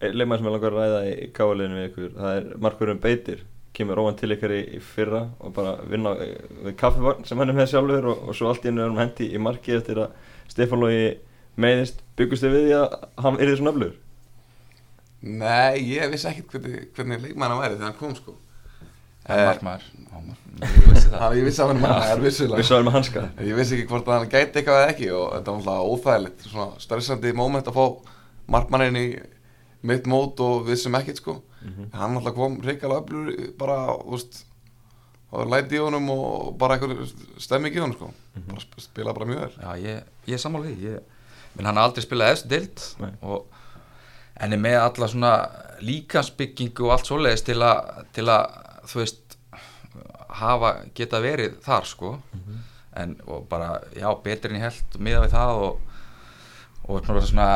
Leikmaður 0.00 0.38
sem 0.38 0.46
ég 0.46 0.52
langar 0.54 0.72
að 0.72 0.78
ræða 0.80 1.00
í 1.08 1.30
káaliðinu 1.36 1.76
við 1.76 1.88
ykkur, 1.90 2.12
það 2.16 2.36
er 2.36 2.44
Markurum 2.64 3.00
Beitir, 3.00 3.42
kemur 3.76 4.00
óvan 4.00 4.16
til 4.16 4.32
ykkar 4.32 4.52
í, 4.56 4.60
í 4.76 4.80
fyrra 4.80 5.30
og 5.38 5.52
bara 5.54 5.76
vinna 5.86 6.14
eh, 6.24 6.38
við 6.64 6.76
kaffivagn 6.76 7.24
sem 7.28 7.38
hann 7.38 7.52
er 7.52 7.58
með 7.58 7.68
sjálfur 7.72 8.06
og, 8.12 8.22
og 8.28 8.34
svo 8.34 8.48
allt 8.48 8.64
í 8.64 8.70
hennu 8.70 8.82
erum 8.82 8.98
hendi 8.98 9.28
í 9.28 9.38
marki 9.38 9.76
eftir 9.76 9.98
að 9.98 10.14
Stefán 10.48 10.80
Lógi 10.80 11.18
meiðist, 11.60 12.00
byggust 12.16 12.42
þið 12.42 12.54
við 12.56 12.64
því 12.64 12.78
að 12.78 12.96
hann 13.24 13.38
er 13.38 13.50
því 13.50 13.56
svona 13.60 13.74
öflugur? 13.74 13.98
Nei, 15.20 15.76
ég 15.84 16.10
vissi 16.10 16.30
ekkert 16.30 16.54
hvernig, 16.54 16.86
hvernig 16.96 17.20
leikmann 17.20 17.52
hann 17.52 17.60
væri 17.60 17.76
þegar 17.76 17.90
hann 17.90 18.00
kom 18.00 18.14
sko. 18.16 18.32
er 18.34 18.49
markmaður 19.28 19.82
Já, 20.10 20.20
mar- 20.26 20.38
ég 20.60 20.86
vissi 20.90 21.08
það. 21.08 21.18
hann, 21.20 21.36
Ég 21.38 21.44
vissi 21.46 21.62
að 21.62 21.68
hann 21.70 21.84
er 21.84 23.28
En 23.38 23.46
Ég 23.46 23.56
vissi 23.60 23.76
ekki 23.76 23.86
hvort 23.90 24.08
að 24.08 24.18
hann 24.18 24.30
gæti 24.32 24.58
eitthvað 24.60 24.80
eða 24.80 24.90
ekki 24.94 25.10
og 25.16 25.26
þetta 25.36 25.52
var 25.52 25.60
alltaf 25.60 25.90
óþægilegt, 25.94 26.46
svona 26.50 26.68
stressandi 26.82 27.32
moment 27.36 27.66
að 27.70 27.78
fá 27.78 27.84
markmanninn 28.50 28.96
í 29.00 29.06
mitt 29.82 30.06
mót 30.10 30.40
og 30.44 30.66
við 30.66 30.76
sem 30.82 30.92
ekkert 30.98 31.16
sko. 31.22 31.36
Mhm. 31.64 31.90
Hann 31.94 32.16
alltaf 32.18 32.34
kom 32.34 32.58
reykjala 32.64 33.00
öflur 33.02 33.30
bara, 33.58 33.78
þú 34.00 34.10
veist, 34.16 34.44
var 35.30 35.46
læti 35.46 35.76
í 35.78 35.84
honum 35.84 36.10
og 36.10 36.58
bara 36.58 36.76
eitthvað 36.76 37.12
stemming 37.38 37.74
í 37.76 37.80
honum 37.80 37.94
sko. 37.96 38.10
Mhm. 38.36 38.46
Bara 38.50 38.60
sp- 38.66 38.80
spila 38.80 39.12
bara 39.14 39.26
mjög 39.30 39.40
vel. 39.40 39.54
Já, 39.62 39.70
ég, 39.86 40.02
ég 40.26 40.34
er 40.34 40.42
sammála 40.42 40.66
því 40.66 40.76
ég, 40.90 41.00
menn 41.56 41.66
hann 41.66 41.76
har 41.76 41.88
aldrei 41.88 42.02
spilað 42.04 42.32
eftir 42.34 42.48
dild 42.48 42.84
og 43.22 43.46
en 44.40 44.52
er 44.52 44.58
með 44.58 44.80
alla 44.80 45.06
svona 45.08 45.32
líkansbyggingu 45.80 46.84
og 46.88 46.92
allt 46.96 47.06
svoleiðis 47.08 47.44
til 47.46 47.60
að 47.62 48.04
til 48.16 48.24
að, 48.28 48.58
þú 48.88 49.02
veist 49.02 49.38
hafa, 50.40 50.74
geta 50.96 51.20
verið 51.22 51.60
þar 51.64 51.88
sko. 51.88 52.16
En, 53.00 53.14
og 53.30 53.46
bara, 53.50 53.76
já, 53.94 54.08
betur 54.24 54.50
en 54.50 54.58
ég 54.58 54.66
held 54.66 54.98
miða 54.98 55.22
við 55.24 55.36
það 55.36 55.62
og 55.66 55.86
og 56.90 57.04
svona, 57.06 57.20
svona 57.22 57.46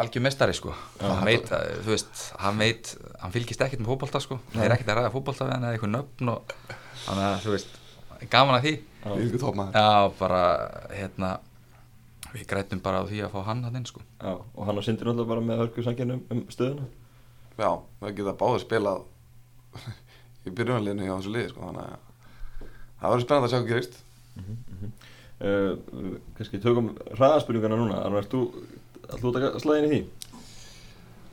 algjör 0.00 0.22
mestari 0.24 0.54
sko. 0.56 0.72
Hann 1.02 1.26
veit, 1.26 1.50
þú 1.84 1.90
veist, 1.90 2.22
hann 2.40 2.60
veit 2.60 2.94
hann 3.20 3.34
fylgist 3.34 3.60
ekkert 3.64 3.82
með 3.82 3.92
fótbolta 3.92 4.22
sko. 4.22 4.38
Það 4.54 4.64
er 4.64 4.74
ekkert 4.76 4.92
að 4.92 5.00
ræða 5.00 5.12
fótbolta 5.12 5.46
við 5.46 5.54
hann 5.56 5.66
eða 5.66 5.76
eitthvað 5.76 5.92
nöfn 5.96 6.32
og 6.32 6.54
þannig 7.04 7.26
að, 7.26 7.38
þú 7.44 7.54
veist, 7.56 7.78
gaman 8.32 8.56
að 8.56 8.66
því. 8.66 8.74
Við 9.02 9.12
erum 9.12 9.26
ekki 9.26 9.42
tópmaður. 9.42 9.76
Já, 9.76 10.14
bara, 10.22 10.42
hérna 10.94 11.32
við 12.32 12.46
grætum 12.48 12.80
bara 12.84 13.02
á 13.02 13.08
því 13.10 13.24
að 13.26 13.34
fá 13.34 13.40
hann 13.50 13.64
hann 13.66 13.78
inn 13.82 13.88
sko. 13.88 14.04
Já, 14.22 14.32
og 14.40 14.68
hann 14.68 14.80
og 14.80 14.86
Sindri 14.86 15.10
náttúrulega 15.10 15.32
bara 15.34 15.46
með 15.50 15.64
hörku 15.66 15.84
sanginu 15.84 16.16
um, 16.16 16.24
um 16.32 16.44
stöðuna. 16.54 16.88
Já, 17.58 17.70
það 18.00 18.14
geta 18.16 18.38
báðið 18.40 18.64
spilað 18.64 19.02
í 20.46 20.52
byrjunarliðinu 20.52 21.06
hjá 21.06 21.14
þessu 21.16 21.32
liði 21.34 21.50
sko, 21.52 21.68
þannig 21.68 21.84
að 21.84 22.66
það 23.02 23.12
verður 23.12 23.24
spennandi 23.26 23.46
að 23.46 23.52
sjá 23.52 23.58
hvað 23.60 23.70
gerist. 23.72 23.96
uh, 25.42 25.72
Kannski 26.38 26.60
tökum 26.64 26.90
hraðaspurningana 27.18 27.78
núna 27.80 28.00
Arnar, 28.02 28.24
ert 28.24 28.32
þú 28.34 28.42
ætlum 29.06 29.22
þú 29.22 29.32
að 29.32 29.38
taka 29.38 29.62
slæðin 29.64 29.88
í 29.88 29.92
því? 29.92 30.02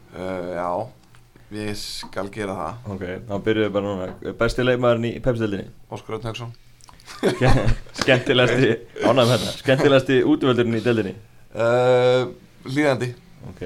Uh, 0.10 0.50
já, 0.58 0.70
ég 1.60 1.78
skal 1.82 2.28
gera 2.34 2.56
það. 2.58 2.74
Ok, 2.96 3.04
þá 3.30 3.36
byrjuðum 3.46 3.70
við 3.70 3.76
bara 3.78 3.92
núna 3.94 4.34
Besti 4.40 4.66
leikmaðurinn 4.66 5.10
í 5.12 5.22
Pepsi-deildinni 5.26 5.70
Óskar 5.94 6.18
Ötn 6.18 6.30
Högson. 6.32 6.52
Skemmtilegasti, 8.00 8.70
ánægum 9.02 9.32
þetta 9.34 9.54
Skemmtilegasti 9.64 10.20
útvöldurinn 10.30 10.78
í 10.78 10.84
deildinni 10.86 11.16
Uh, 11.50 12.30
líðandi. 12.70 13.08
Ok, 13.50 13.62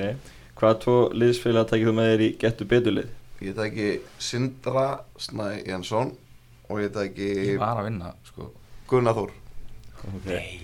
hvaða 0.56 0.78
tvo 0.80 0.94
liðsfélag 1.20 1.66
takir 1.68 1.90
þú 1.90 1.94
með 1.98 2.06
þér 2.14 2.22
í 2.24 2.30
getur 2.40 2.70
beturlið? 2.72 3.10
Ég 3.44 3.56
tæki 3.58 3.88
Sindra 4.24 4.86
Snæ 5.20 5.48
Jensson 5.68 6.14
og 6.70 6.80
ég 6.80 6.94
tæki 6.96 7.28
Ég 7.54 7.58
var 7.62 7.82
að 7.82 7.90
vinna 7.90 8.14
sko 8.28 8.52
Gunnar 8.88 9.16
Þór. 9.18 9.34
okay. 10.18 10.62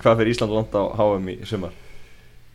Hvað 0.00 0.20
fyrir 0.20 0.30
Ísland 0.34 0.54
langt 0.54 0.74
á 0.78 0.82
HM 0.94 1.26
í 1.32 1.34
sumar? 1.48 1.74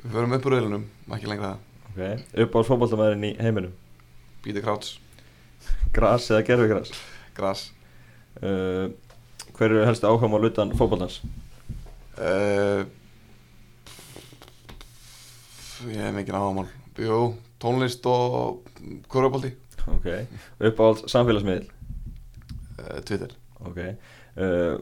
Við 0.03 0.13
förum 0.15 0.35
upp 0.37 0.45
úr 0.47 0.55
rauðlunum, 0.55 0.85
ekki 1.15 1.27
lengra 1.31 1.57
Okay. 1.89 2.19
Uppáhalds 2.45 2.69
fótboltamæðurinn 2.69 3.25
í 3.27 3.31
heiminum 3.41 3.71
Bíti 4.45 4.61
Krauts, 4.63 4.93
Gras 5.91 6.29
eða 6.31 6.45
gerfigras 6.47 6.91
Gras 7.35 7.63
uh, 8.45 8.87
Hver 9.57 9.73
eru 9.73 9.81
helstu 9.89 10.07
áhuga 10.07 10.29
á 10.29 10.39
lutan 10.39 10.71
fótboltans? 10.77 11.19
uh, 12.21 12.85
Ég 15.89 15.99
hef 16.05 16.15
mikið 16.15 16.37
áhugamál 16.37 16.69
Jú, 16.99 17.19
tónlist 17.63 18.05
og 18.09 18.61
kurvabólti 19.11 19.55
Okay. 19.89 20.25
Uppáhalds 20.61 21.05
samfélagsmiðl 21.09 21.63
uh, 21.65 22.99
Twitter. 23.07 23.31
Okay. 23.65 23.93
uh, 24.37 24.75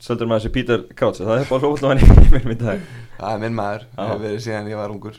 Söldur 0.00 0.28
maður 0.28 0.42
þessi 0.44 0.52
Peter 0.56 0.82
Krauts 0.98 1.20
Það 1.22 1.30
er 1.38 1.44
uppáhalds 1.46 1.64
fótboltamæðurinn 1.64 2.10
í 2.10 2.24
heiminum 2.26 2.52
í 2.52 2.56
dag? 2.60 2.82
Það 3.20 3.34
er 3.36 3.40
minn 3.44 3.56
maður, 3.56 3.86
Já. 3.94 4.00
hefur 4.02 4.20
verið 4.24 4.42
síðan 4.46 4.68
ég 4.72 4.80
var 4.80 4.92
ungur. 4.94 5.16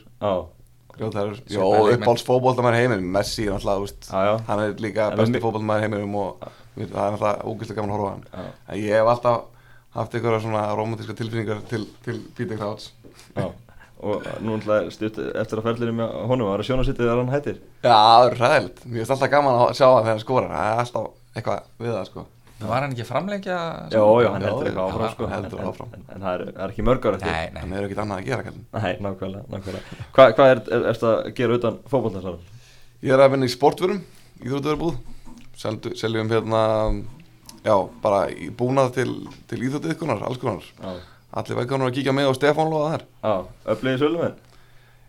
Svipaðir 0.91 1.39
Jó, 1.55 1.63
leikmenn. 1.71 1.95
uppáhalds 2.03 2.25
fótboltamæður 2.27 2.77
heiminum. 2.81 3.07
Messi 3.15 3.47
er 3.47 3.55
já, 4.11 4.21
já, 4.27 4.33
Hann 4.49 4.63
er 4.67 4.75
líka 4.83 5.07
besti 5.17 5.33
mi- 5.37 5.41
fótboltamæður 5.47 5.85
heiminum 5.87 6.15
og 6.21 6.45
við- 6.77 6.91
það 6.91 7.01
er 7.07 7.15
náttúrulega 7.15 7.49
ógeðslega 7.53 7.79
gaman 7.79 7.89
að 7.89 7.97
horfa 7.97 8.11
á 8.11 8.13
hann. 8.13 8.23
Já, 8.35 8.53
En 8.67 8.77
ég 8.83 8.95
hef 8.99 9.11
alltaf 9.15 9.41
haft 9.95 10.13
einhverja 10.15 10.41
svona 10.45 10.63
romantíska 10.77 11.13
tilfinningar 11.17 11.61
til, 11.71 11.87
til 12.05 12.21
Peter 12.37 12.57
Krauts 12.57 12.91
já. 13.35 13.49
Og 14.01 14.25
nú 14.41 14.55
ætlaði 14.57 14.91
stutt 14.95 15.17
eftir 15.21 15.59
að 15.61 15.65
ferðlinu 15.67 15.93
með 15.99 16.13
honum 16.31 16.47
Það 16.47 16.51
var 16.55 16.61
að 16.63 16.67
sjónasittið 16.71 17.05
þegar 17.05 17.19
hann 17.21 17.33
hættir? 17.35 17.57
Já, 17.85 17.91
það 17.93 18.27
er 18.27 18.37
ræðilegt 18.41 18.79
Mér 18.85 18.97
finnst 19.01 19.13
alltaf 19.15 19.31
gaman 19.35 19.57
að 19.61 19.73
sjá 19.77 19.85
það 19.85 19.97
þegar 20.01 20.11
hann 20.15 20.23
skorar. 20.23 20.53
Það 20.55 20.69
er 20.71 20.79
alltaf 20.85 21.09
eitthvað 21.37 21.67
við 21.85 21.91
það 21.95 22.07
sko. 22.09 22.23
Var 22.61 22.83
hann 22.85 22.91
ekki 22.93 23.01
að 23.01 23.09
framleggja 23.09 23.57
Já, 23.89 24.01
já, 24.21 24.27
hann 24.33 24.43
heldur 24.45 24.67
eitthvað 24.69 24.89
áfram 24.91 25.13
sko. 25.15 25.29
heldur 25.31 25.61
en, 25.61 25.69
áfram. 25.71 25.93
En, 25.97 26.03
en 26.15 26.25
það 26.25 26.33
er, 26.35 26.43
er 26.61 26.73
ekki 26.73 26.83
mörg 26.85 27.05
ára 27.09 27.17
eftir. 27.17 27.31
Nei, 27.31 27.47
nei. 27.55 27.61
Þannig 27.63 27.77
er 27.79 27.87
ekkert 27.87 28.01
annað 28.03 28.19
að 28.21 28.27
gera 28.27 28.45
kallinn 28.45 28.65
Nei, 28.75 28.91
nákvæmlega, 29.05 29.45
nákvæmlega. 29.55 29.97
Hvað 30.17 30.33
hva 30.37 30.45
er, 30.51 30.61
er, 30.77 30.85
er 30.91 30.99
að 31.11 31.31
gera 31.39 31.57
utan 31.57 31.79
fótboltansar? 31.89 32.37
Ég 33.01 33.15
er 33.15 33.23
að 33.25 33.31
vinna 33.33 33.49
í 33.49 33.53
sportvörum 33.55 34.03
Íþróttuverubúð 34.41 34.99
Seldu- 35.61 35.95
Seljum 35.97 36.29
hérna 36.29 36.61
Já, 37.65 37.75
bara 38.01 38.21
í 38.29 38.51
búnað 38.57 38.93
til, 38.99 39.09
til 39.49 39.59
íþróttuðkunar 39.65 40.21
Alls 40.25 40.39
konar. 40.41 40.65
Já, 40.81 40.93
Allir 41.31 41.59
velkonar 41.61 41.87
að 41.87 41.95
kíkja 41.95 42.13
með 42.15 42.27
á 42.27 42.33
Stefán 42.35 42.71
Lóða 42.71 42.87
þar. 42.91 43.03
Já, 43.23 43.33
öflugið 43.73 44.01
sölumenn. 44.01 44.33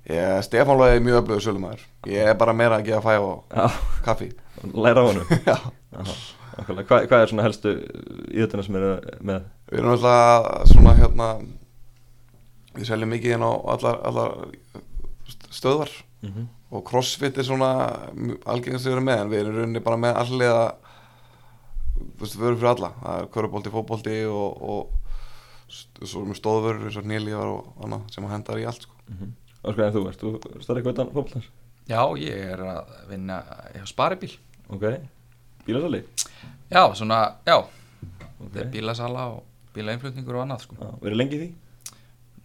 Ég, 0.06 0.42
Stefán 0.46 0.78
Lóða 0.78 0.92
er 0.94 1.02
mjög 1.02 1.18
öflöðu 1.22 1.42
sölumæður 1.46 1.82
Ég 2.10 2.30
er 2.30 2.36
bara 2.38 2.54
meira 2.54 2.78
að 2.78 2.88
gefa 2.90 3.02
fæ 3.06 3.22
og 3.22 3.56
Já, 3.56 3.80
kaffi. 4.06 4.28
Læra 4.84 5.02
á 5.02 5.08
honum. 5.08 5.32
Já. 5.46 5.56
Nákvæmlega. 6.52 6.86
Hvað 6.90 7.08
hva 7.10 7.18
er 7.18 7.32
svona 7.32 7.46
helstu 7.46 7.74
íðutina 8.30 8.66
sem 8.66 8.78
eru 8.78 8.92
með? 9.18 9.50
Við 9.72 9.82
erum 9.82 9.94
alltaf 9.96 10.70
svona 10.70 10.94
hérna 11.00 11.28
Við 12.72 12.88
seljum 12.88 13.12
mikið 13.12 13.36
inn 13.36 13.44
á 13.44 13.52
allar, 13.74 13.98
allar 14.08 14.36
stöðvar. 15.50 15.90
Mm 16.22 16.30
-hmm. 16.30 16.46
og 16.70 16.84
crossfit 16.86 17.38
er 17.38 17.42
svona 17.42 17.68
algengast 18.46 18.86
að 18.86 18.94
vera 18.94 19.02
með 19.02 19.20
en 19.20 19.30
við 19.30 19.38
erum 19.40 19.56
rauninni 19.56 19.80
bara 19.80 19.96
með 19.96 20.14
þú 22.02 22.22
veist, 22.22 22.36
við 22.38 22.46
erum 22.46 22.58
fyrir 22.60 22.70
alla. 22.72 22.90
Það 23.02 23.20
er 23.20 23.30
körubólti, 23.34 23.72
fótbólti 23.72 24.16
og, 24.30 24.62
og 24.62 25.01
st- 25.72 26.06
svo 26.06 26.20
erum 26.22 26.32
við 26.34 26.40
stóðvörur 26.42 26.86
eins 26.88 26.98
og 27.00 27.06
nýlívar 27.08 27.50
og 27.52 27.72
annað 27.86 28.06
sem 28.14 28.26
hendar 28.30 28.60
í 28.62 28.66
allt 28.68 28.82
sko. 28.86 28.94
Mm 29.08 29.16
-hmm. 29.18 29.32
Óskar, 29.64 29.84
en 29.86 29.92
þú 29.94 30.08
ert, 30.08 30.20
þú 30.22 30.62
starf 30.62 30.78
eitthvað 30.78 30.92
utan 30.96 31.10
fótboltans? 31.14 31.48
Já, 31.88 32.02
ég 32.18 32.52
er 32.52 32.58
að 32.60 32.84
vinna 33.08 33.42
hjá 33.74 33.86
Sparibíl 33.86 34.32
Ok, 34.68 34.82
bílasali? 35.66 36.04
Já, 36.70 36.94
svona, 36.94 37.34
já 37.46 37.56
Ok, 37.58 37.66
okay. 38.46 38.64
Bílasala 38.64 39.26
og 39.26 39.42
bílainflutningur 39.74 40.34
og 40.36 40.42
annað 40.42 40.60
sko. 40.60 40.74
já, 40.80 40.90
verið 41.02 41.16
lengi 41.16 41.36
í 41.36 41.40
því? 41.42 41.52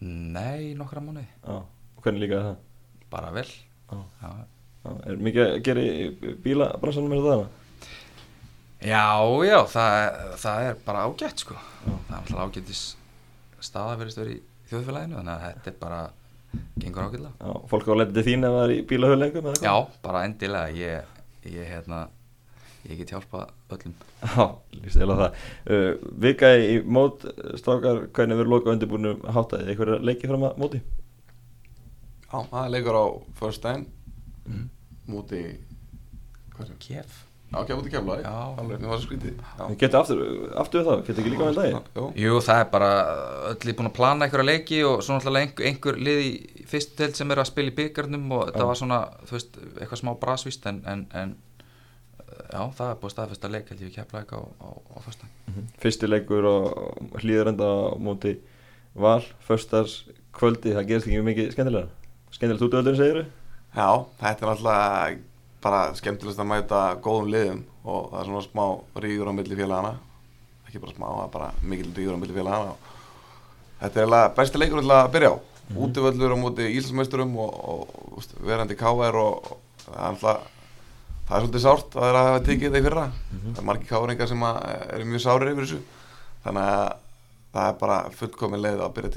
Nei, 0.02 0.74
nokkra 0.78 1.02
mánuði 1.02 1.26
Já, 1.48 1.54
og 1.98 2.04
hvernig 2.04 2.22
líka 2.22 2.42
það? 2.42 2.56
Bara 3.10 3.32
vel 3.32 3.48
Já, 3.92 3.98
Já, 4.22 4.92
er 5.08 5.16
mikið 5.18 5.42
að 5.48 5.62
gera 5.64 5.82
í 5.82 6.36
bílabransanum 6.44 7.10
með 7.10 7.26
það? 7.28 7.48
já, 8.82 9.06
já 9.48 9.58
það, 9.66 10.36
það 10.38 10.62
er 10.70 10.76
bara 10.86 11.04
ágætt 11.08 11.40
sko. 11.40 11.56
Já. 11.56 11.92
Það 12.08 12.12
er 12.14 12.20
alltaf 12.22 12.40
ágættis 12.46 12.82
staða 13.66 13.98
verið 14.02 14.16
stöður 14.16 14.32
í 14.34 14.38
þjóðfélaginu 14.70 15.18
þannig 15.18 15.34
að 15.34 15.46
þetta 15.48 15.72
er 15.72 15.78
bara 15.82 16.02
gengur 16.78 17.08
Já, 17.40 17.52
fólk 17.72 17.90
á 17.90 17.94
að 17.94 18.14
til 18.18 18.26
þín 18.28 18.48
ef 18.48 18.56
það 18.56 18.64
er 18.66 18.74
í 18.74 18.78
bílahöflengum 18.92 19.50
eða 19.52 19.68
Já, 19.68 19.76
bara 20.04 20.24
endilega 20.28 20.78
ég, 20.78 21.18
ég, 21.48 21.68
hérna, 21.72 22.00
ég 22.88 23.02
get 23.02 23.14
hjálpa 23.16 23.44
öllum 23.76 23.96
Já, 24.38 24.46
líst 24.78 25.02
eða 25.04 25.20
það 25.22 25.44
uh, 25.76 26.08
Vika 26.26 26.54
í 26.62 26.80
mót, 26.84 27.28
strákar, 27.60 28.06
hvernig 28.16 28.42
verður 28.42 28.54
loka 28.56 28.74
undirbúinu 28.74 29.16
háttaðið? 29.26 29.74
Eitthvað 29.74 30.10
leikið 30.10 30.34
fram 30.34 30.48
að 30.50 30.60
móti? 30.64 30.84
Já, 32.28 32.40
það 32.40 32.60
er 32.64 32.74
leikur 32.76 33.00
á 33.00 33.06
first 33.40 33.64
time 33.64 33.88
mm. 34.48 34.68
er 36.64 36.74
það? 36.74 36.78
Kef 36.84 37.24
Já, 37.48 37.62
ekki 37.62 37.76
múti 37.80 37.92
kemla 37.94 38.16
Já. 38.20 38.32
alveg, 38.60 38.82
mér 38.82 38.92
var 38.92 39.00
skrítið. 39.00 39.38
Við 39.70 39.78
getum 39.80 40.02
aftur, 40.02 40.22
aftur 40.60 40.82
við 40.82 40.88
það, 40.90 41.04
getum 41.08 41.22
ekki 41.24 41.32
líka 41.32 41.46
vel 41.48 41.56
dagi? 41.56 41.72
Jú, 41.96 42.08
Jú, 42.20 42.40
það 42.44 42.60
er 42.60 42.68
bara 42.74 42.90
öll 43.54 43.72
búin 43.78 43.88
að 43.88 43.94
plana 43.96 44.26
einhverja 44.28 44.48
leiki 44.50 44.80
og 44.84 45.04
svo 45.06 45.16
náttúrulega 45.16 45.46
einhver, 45.48 45.66
einhver 45.70 46.00
lið 46.04 46.20
í 46.26 46.66
fyrstu 46.68 47.00
deild 47.00 47.16
sem 47.16 47.32
er 47.32 47.40
að 47.40 47.48
spila 47.48 47.72
í 47.72 47.76
byggarnum 47.78 48.26
og 48.36 48.42
þetta 48.50 48.66
Já. 48.66 48.68
var 48.68 48.80
svona, 48.82 49.00
þú 49.30 49.38
veist, 49.38 49.60
eitthvað 49.78 50.02
smá 50.02 50.12
brasvíst 50.26 50.68
en, 50.68 50.82
en, 50.92 51.06
en 51.16 51.36
já, 52.52 52.62
það 52.76 52.90
er 52.90 53.00
búið 53.00 53.16
staðfest 53.16 53.48
að 53.48 53.56
leika 53.56 53.72
held 53.74 53.86
ég 53.88 53.96
kepla 53.96 54.20
eitthvað 54.26 54.44
á, 54.44 54.68
á, 54.68 54.70
á 54.76 54.98
fyrsta 55.08 55.32
Fyrsti 55.80 56.12
leikur 56.12 56.44
og 56.52 56.64
hlýðarenda 57.24 57.64
á 57.64 57.96
móti 57.96 58.36
val, 58.98 59.24
föstars 59.48 60.02
kvöldi, 60.36 60.76
það 60.76 60.90
gerist 60.92 61.08
ekki 61.08 61.24
mikið 61.32 61.56
skemmtilega 61.56 61.88
Skemmtilegt 62.36 62.68
bara 65.64 65.82
skemmtilegast 65.98 66.40
að 66.44 66.50
mæta 66.52 66.82
góðum 67.02 67.32
liðum 67.34 67.62
og 67.88 68.12
það 68.12 68.20
er 68.22 68.30
svona 68.30 68.46
smá 68.46 68.66
rígur 69.04 69.30
á 69.32 69.34
milli 69.38 69.56
félagana 69.58 69.94
ekki 70.68 70.82
bara 70.84 70.94
smá, 70.96 71.08
það 71.08 71.24
er 71.26 71.32
bara 71.34 71.52
mikil 71.64 71.94
rígur 71.98 72.18
á 72.18 72.22
milli 72.22 72.36
félagana 72.36 72.76
þetta 73.82 73.94
er 74.00 74.04
eiginlega 74.06 74.36
besti 74.38 74.62
leikur 74.62 74.84
að 75.08 75.14
byrja 75.18 75.32
á 75.34 75.38
Mhm. 75.68 75.80
útivöllur 75.84 76.32
á 76.32 76.38
móti 76.40 76.64
Íslandsmeisturum 76.78 77.34
og, 77.44 77.56
og, 77.68 77.88
úst, 78.18 78.32
verandi 78.40 78.76
KR 78.80 79.16
og, 79.20 79.50
það 79.84 79.98
er 79.98 80.06
alltaf 80.08 80.38
það 81.28 81.36
er 81.36 81.42
svolítið 81.44 81.64
sárt 81.66 81.90
að 81.92 81.98
það 82.00 82.08
er 82.08 82.16
að 82.20 82.28
hafa 82.28 82.44
tekið 82.46 82.64
þetta 82.72 82.80
í 82.80 82.86
fyrra 82.86 83.04
Mhm. 83.12 83.52
það 83.54 83.58
er 83.60 83.66
margir 83.68 83.88
KR-ingar 83.90 84.28
sem 84.28 84.40
að, 84.48 84.60
eru 84.94 85.06
mjög 85.06 85.24
sárir 85.26 85.52
yfir 85.52 85.66
þessu 85.66 85.82
þannig 86.46 86.64
að 86.64 86.94
það 87.54 87.68
er 87.68 87.74
bara 87.82 87.98
fullkomin 88.10 88.62
leið 88.64 88.80
að 88.86 88.94
byrja 88.96 89.12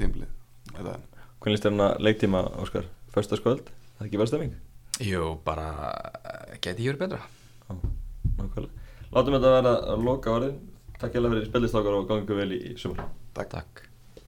er 0.91 0.99
Hvernig 1.41 1.55
líst 1.55 1.63
þér 1.63 1.71
hana 1.71 1.95
leiktíma, 1.99 2.41
Óskar? 2.61 2.85
Föstaskvöld, 3.15 3.63
það 3.95 4.01
er 4.01 4.05
ekki 4.09 4.19
verðstemming? 4.19 4.53
Jú, 5.01 5.35
bara 5.45 5.69
eh, 5.91 6.57
geti 6.61 6.85
ég 6.85 6.93
verið 6.93 7.05
betra 7.05 7.21
nákvæmlega. 7.71 8.89
Látum 9.11 9.35
þetta 9.37 9.55
vera 9.57 9.77
að 9.93 10.05
loka 10.07 10.35
orðin 10.35 10.59
Takk 11.01 11.15
hjá 11.17 11.23
fyrir 11.25 11.47
spillistákar 11.47 11.95
og 11.97 12.03
gangu 12.11 12.35
vel 12.37 12.51
í, 12.53 12.59
sumar. 12.77 13.07
Takk. 13.33 13.55
Takk 13.55 13.90